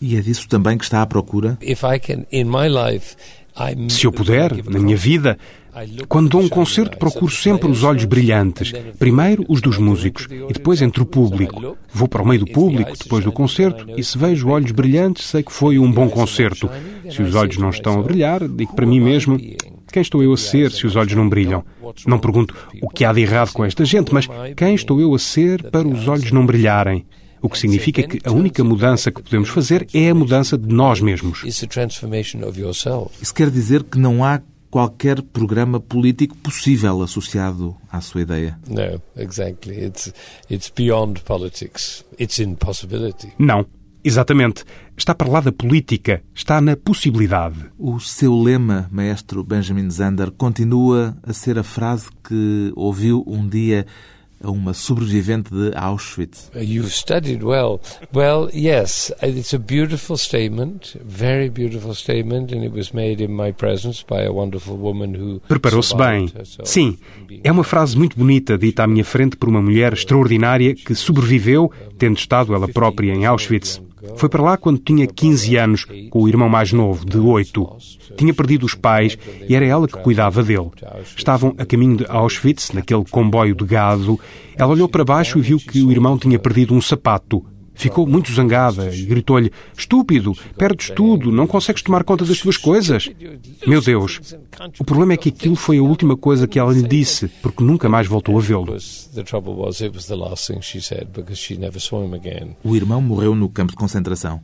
E 0.00 0.16
é 0.16 0.20
disso 0.20 0.48
também 0.48 0.78
que 0.78 0.84
está 0.84 1.02
à 1.02 1.06
procura? 1.06 1.58
Se 3.88 4.06
eu 4.06 4.12
puder, 4.12 4.64
na 4.64 4.78
minha 4.78 4.96
vida, 4.96 5.36
quando 6.08 6.28
dou 6.28 6.40
um 6.40 6.48
concerto, 6.48 6.98
procuro 6.98 7.32
sempre 7.32 7.70
os 7.70 7.84
olhos 7.84 8.04
brilhantes. 8.04 8.72
Primeiro 8.98 9.44
os 9.48 9.60
dos 9.60 9.78
músicos 9.78 10.26
e 10.30 10.52
depois 10.52 10.82
entre 10.82 11.02
o 11.02 11.06
público. 11.06 11.76
Vou 11.92 12.08
para 12.08 12.22
o 12.22 12.26
meio 12.26 12.40
do 12.40 12.52
público 12.52 12.92
depois 12.96 13.24
do 13.24 13.32
concerto 13.32 13.86
e 13.96 14.02
se 14.02 14.18
vejo 14.18 14.48
olhos 14.48 14.72
brilhantes, 14.72 15.26
sei 15.26 15.42
que 15.42 15.52
foi 15.52 15.78
um 15.78 15.90
bom 15.90 16.08
concerto. 16.08 16.68
Se 17.10 17.22
os 17.22 17.34
olhos 17.34 17.56
não 17.58 17.70
estão 17.70 17.98
a 17.98 18.02
brilhar, 18.02 18.46
digo 18.48 18.74
para 18.74 18.86
mim 18.86 19.00
mesmo: 19.00 19.38
quem 19.92 20.02
estou 20.02 20.22
eu 20.22 20.32
a 20.32 20.36
ser 20.36 20.70
se 20.70 20.86
os 20.86 20.96
olhos 20.96 21.14
não 21.14 21.28
brilham? 21.28 21.64
Não 22.06 22.18
pergunto 22.18 22.54
o 22.80 22.88
que 22.88 23.04
há 23.04 23.12
de 23.12 23.20
errado 23.20 23.52
com 23.52 23.64
esta 23.64 23.84
gente, 23.84 24.14
mas 24.14 24.28
quem 24.56 24.74
estou 24.74 25.00
eu 25.00 25.14
a 25.14 25.18
ser 25.18 25.70
para 25.70 25.86
os 25.86 26.06
olhos 26.06 26.30
não 26.30 26.46
brilharem? 26.46 27.04
O 27.42 27.48
que 27.48 27.58
significa 27.58 28.02
que 28.02 28.20
a 28.24 28.30
única 28.30 28.62
mudança 28.62 29.10
que 29.10 29.22
podemos 29.22 29.48
fazer 29.48 29.86
é 29.94 30.10
a 30.10 30.14
mudança 30.14 30.58
de 30.58 30.72
nós 30.72 31.00
mesmos. 31.00 31.42
Isso 33.20 33.34
quer 33.34 33.50
dizer 33.50 33.82
que 33.82 33.98
não 33.98 34.22
há 34.22 34.42
qualquer 34.70 35.20
programa 35.20 35.80
político 35.80 36.36
possível 36.36 37.02
associado 37.02 37.76
à 37.90 38.00
sua 38.00 38.22
ideia. 38.22 38.58
No, 38.68 39.02
exactly. 39.16 39.84
It's, 39.84 40.12
it's 40.48 40.70
beyond 40.74 41.22
politics. 41.24 42.04
It's 42.18 42.38
impossibility. 42.38 43.32
Não, 43.38 43.66
exatamente. 44.04 44.64
Está 44.96 45.14
para 45.14 45.30
lá 45.30 45.40
da 45.40 45.50
política, 45.50 46.22
está 46.34 46.60
na 46.60 46.76
possibilidade. 46.76 47.70
O 47.78 47.98
seu 47.98 48.34
lema, 48.40 48.88
maestro 48.92 49.42
Benjamin 49.42 49.90
Zander, 49.90 50.30
continua 50.30 51.16
a 51.22 51.32
ser 51.32 51.58
a 51.58 51.62
frase 51.62 52.08
que 52.22 52.72
ouviu 52.76 53.24
um 53.26 53.48
dia 53.48 53.86
a 54.42 54.50
uma 54.50 54.72
sobrevivente 54.72 55.50
de 55.50 55.72
Auschwitz. 55.76 56.50
Uh, 56.54 56.60
you've 56.60 56.90
studied 56.90 57.42
well. 57.42 57.80
Well, 58.14 58.48
yes, 58.54 59.12
it's 59.22 59.54
a 59.54 59.58
beautiful 59.58 60.16
statement, 60.16 60.96
very 61.04 61.50
beautiful 61.50 61.94
statement, 61.94 62.52
and 62.52 62.64
it 62.64 62.74
was 62.74 62.92
made 62.92 63.22
in 63.22 63.30
my 63.30 63.52
presence 63.52 64.02
by 64.02 64.24
a 64.24 64.32
wonderful 64.32 64.76
woman 64.76 65.14
who 65.14 65.40
Preparou-se 65.40 65.94
bem. 65.96 66.32
Sim, 66.64 66.98
é 67.44 67.52
uma 67.52 67.64
frase 67.64 67.96
muito 67.96 68.16
bonita 68.16 68.56
dita 68.56 68.84
à 68.84 68.86
minha 68.86 69.04
frente 69.04 69.36
por 69.36 69.48
uma 69.48 69.60
mulher 69.60 69.92
extraordinária 69.92 70.74
que 70.74 70.94
sobreviveu, 70.94 71.70
tendo 71.98 72.16
estado 72.16 72.54
ela 72.54 72.68
própria 72.68 73.12
em 73.12 73.26
Auschwitz. 73.26 73.80
Foi 74.16 74.28
para 74.28 74.42
lá 74.42 74.56
quando 74.56 74.78
tinha 74.78 75.06
15 75.06 75.56
anos, 75.56 75.84
com 75.84 76.22
o 76.22 76.28
irmão 76.28 76.48
mais 76.48 76.72
novo, 76.72 77.04
de 77.04 77.18
8. 77.18 77.76
Tinha 78.16 78.34
perdido 78.34 78.64
os 78.64 78.74
pais 78.74 79.16
e 79.48 79.54
era 79.54 79.64
ela 79.64 79.86
que 79.86 79.98
cuidava 79.98 80.42
dele. 80.42 80.70
Estavam 81.16 81.54
a 81.58 81.64
caminho 81.64 81.98
de 81.98 82.06
Auschwitz, 82.08 82.72
naquele 82.72 83.04
comboio 83.04 83.54
de 83.54 83.64
gado. 83.64 84.18
Ela 84.56 84.72
olhou 84.72 84.88
para 84.88 85.04
baixo 85.04 85.38
e 85.38 85.42
viu 85.42 85.58
que 85.58 85.82
o 85.82 85.90
irmão 85.90 86.18
tinha 86.18 86.38
perdido 86.38 86.74
um 86.74 86.80
sapato. 86.80 87.44
Ficou 87.80 88.06
muito 88.06 88.30
zangada 88.30 88.94
e 88.94 89.06
gritou-lhe: 89.06 89.50
Estúpido, 89.76 90.34
perdes 90.56 90.90
tudo, 90.90 91.32
não 91.32 91.46
consegues 91.46 91.82
tomar 91.82 92.04
conta 92.04 92.26
das 92.26 92.38
tuas 92.38 92.58
coisas. 92.58 93.08
Meu 93.66 93.80
Deus, 93.80 94.20
o 94.78 94.84
problema 94.84 95.14
é 95.14 95.16
que 95.16 95.30
aquilo 95.30 95.56
foi 95.56 95.78
a 95.78 95.82
última 95.82 96.14
coisa 96.14 96.46
que 96.46 96.58
ela 96.58 96.72
lhe 96.74 96.82
disse, 96.82 97.28
porque 97.42 97.64
nunca 97.64 97.88
mais 97.88 98.06
voltou 98.06 98.36
a 98.38 98.40
vê-lo. 98.42 98.76
O 102.62 102.76
irmão 102.76 103.00
morreu 103.00 103.34
no 103.34 103.48
campo 103.48 103.72
de 103.72 103.76
concentração. 103.76 104.42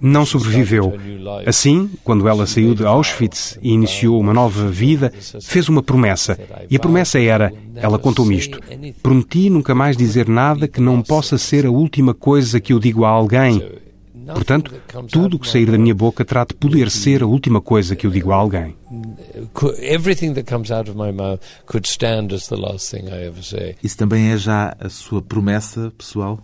Não 0.00 0.26
sobreviveu. 0.26 0.92
Assim, 1.46 1.88
quando 2.02 2.26
ela 2.28 2.46
saiu 2.46 2.74
de 2.74 2.84
Auschwitz 2.84 3.58
e 3.62 3.72
iniciou 3.72 4.20
uma 4.20 4.34
nova 4.34 4.68
vida, 4.68 5.12
fez 5.40 5.68
uma 5.68 5.82
promessa. 5.82 6.36
E 6.68 6.76
a 6.76 6.80
promessa 6.80 7.20
era: 7.20 7.52
ela 7.76 7.98
contou-me 7.98 8.36
isto. 8.36 8.58
Prometi 9.02 9.50
nunca 9.50 9.74
mais 9.74 9.96
dizer 9.96 10.28
nada 10.28 10.68
que 10.68 10.80
não 10.80 11.02
possa 11.02 11.38
ser 11.38 11.66
a 11.66 11.70
última 11.70 12.14
coisa 12.14 12.60
que 12.60 12.72
eu 12.72 12.78
digo 12.78 13.04
a 13.04 13.08
alguém. 13.08 13.62
Portanto, 14.26 14.72
tudo 15.10 15.36
o 15.36 15.38
que 15.38 15.48
sair 15.48 15.70
da 15.70 15.78
minha 15.78 15.94
boca 15.94 16.24
terá 16.24 16.44
de 16.44 16.54
poder 16.54 16.90
ser 16.90 17.22
a 17.22 17.26
última 17.26 17.60
coisa 17.60 17.96
que 17.96 18.06
eu 18.06 18.10
digo 18.10 18.32
a 18.32 18.36
alguém. 18.36 18.77
Isso 23.82 23.96
também 23.96 24.30
é 24.30 24.36
já 24.36 24.76
a 24.78 24.88
sua 24.88 25.20
promessa 25.20 25.92
pessoal? 25.96 26.40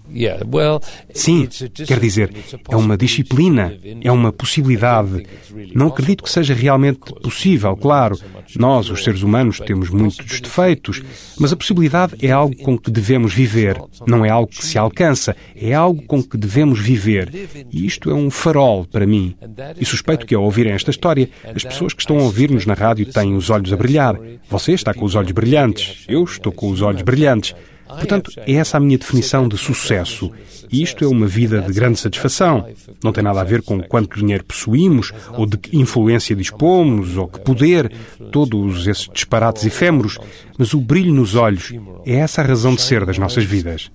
Sim, 1.12 1.48
quer 1.86 1.98
dizer, 2.00 2.32
é 2.68 2.76
uma 2.76 2.96
disciplina, 2.96 3.72
é 4.02 4.12
uma 4.12 4.32
possibilidade. 4.32 5.26
Não 5.74 5.88
acredito 5.88 6.22
que 6.22 6.30
seja 6.30 6.54
realmente 6.54 6.98
possível, 7.22 7.76
claro. 7.76 8.18
Nós, 8.56 8.90
os 8.90 9.02
seres 9.02 9.22
humanos, 9.22 9.60
temos 9.60 9.90
muitos 9.90 10.40
defeitos, 10.40 11.02
mas 11.38 11.52
a 11.52 11.56
possibilidade 11.56 12.14
é 12.24 12.30
algo 12.30 12.56
com 12.56 12.78
que 12.78 12.90
devemos 12.90 13.32
viver. 13.32 13.80
Não 14.06 14.24
é 14.24 14.30
algo 14.30 14.48
que 14.48 14.64
se 14.64 14.76
alcança, 14.78 15.36
é 15.56 15.72
algo 15.72 16.02
com 16.02 16.22
que 16.22 16.36
devemos 16.36 16.78
viver. 16.78 17.30
E 17.72 17.86
isto 17.86 18.10
é 18.10 18.14
um 18.14 18.30
farol 18.30 18.84
para 18.84 19.06
mim. 19.06 19.34
E 19.78 19.84
suspeito 19.84 20.26
que 20.26 20.34
ao 20.34 20.42
ouvirem 20.42 20.72
esta 20.72 20.90
história, 20.90 21.28
as 21.54 21.64
pessoas 21.64 21.92
que 21.94 22.02
estão 22.02 22.18
a 22.18 22.22
ouvir-nos 22.34 22.66
na 22.66 22.74
rádio 22.74 23.06
têm 23.06 23.36
os 23.36 23.48
olhos 23.48 23.72
a 23.72 23.76
brilhar. 23.76 24.18
Você 24.50 24.72
está 24.72 24.92
com 24.92 25.04
os 25.04 25.14
olhos 25.14 25.30
brilhantes. 25.30 26.04
Eu 26.08 26.24
estou 26.24 26.50
com 26.50 26.68
os 26.68 26.82
olhos 26.82 27.02
brilhantes. 27.02 27.54
Portanto, 27.86 28.32
é 28.38 28.54
essa 28.54 28.76
a 28.76 28.80
minha 28.80 28.98
definição 28.98 29.46
de 29.46 29.56
sucesso. 29.56 30.32
E 30.72 30.82
isto 30.82 31.04
é 31.04 31.06
uma 31.06 31.28
vida 31.28 31.60
de 31.60 31.72
grande 31.72 32.00
satisfação. 32.00 32.66
Não 33.04 33.12
tem 33.12 33.22
nada 33.22 33.40
a 33.40 33.44
ver 33.44 33.62
com 33.62 33.80
quanto 33.80 34.18
dinheiro 34.18 34.44
possuímos, 34.44 35.12
ou 35.34 35.46
de 35.46 35.56
que 35.56 35.76
influência 35.76 36.34
dispomos, 36.34 37.16
ou 37.16 37.28
que 37.28 37.38
poder, 37.38 37.92
todos 38.32 38.88
esses 38.88 39.08
disparates 39.12 39.64
efêmeros, 39.64 40.18
mas 40.58 40.74
o 40.74 40.80
brilho 40.80 41.12
nos 41.12 41.36
olhos 41.36 41.72
é 42.04 42.14
essa 42.16 42.42
a 42.42 42.44
razão 42.44 42.74
de 42.74 42.82
ser 42.82 43.06
das 43.06 43.16
nossas 43.16 43.44
vidas. 43.44 43.92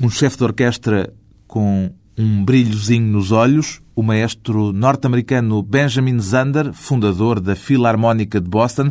Um 0.00 0.10
chefe 0.10 0.36
de 0.36 0.44
orquestra 0.44 1.12
com 1.48 1.90
um 2.18 2.44
brilhozinho 2.44 3.06
nos 3.06 3.30
olhos, 3.30 3.80
o 3.94 4.02
maestro 4.02 4.72
norte-americano 4.72 5.62
Benjamin 5.62 6.18
Zander, 6.18 6.72
fundador 6.72 7.40
da 7.40 7.54
Filarmónica 7.54 8.40
de 8.40 8.48
Boston, 8.48 8.90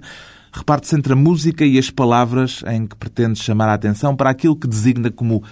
reparte-se 0.51 0.95
entre 0.95 1.13
a 1.13 1.15
música 1.15 1.65
e 1.65 1.77
as 1.77 1.89
palavras 1.89 2.63
em 2.67 2.85
que 2.85 2.95
pretende 2.95 3.39
chamar 3.39 3.69
a 3.69 3.73
atenção 3.73 4.15
para 4.15 4.29
aquilo 4.29 4.55
que 4.55 4.67
designa 4.67 5.11
como 5.11 5.43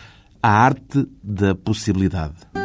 a 0.42 0.50
arte 0.50 1.08
da 1.24 1.56
possibilidade. 1.56 2.63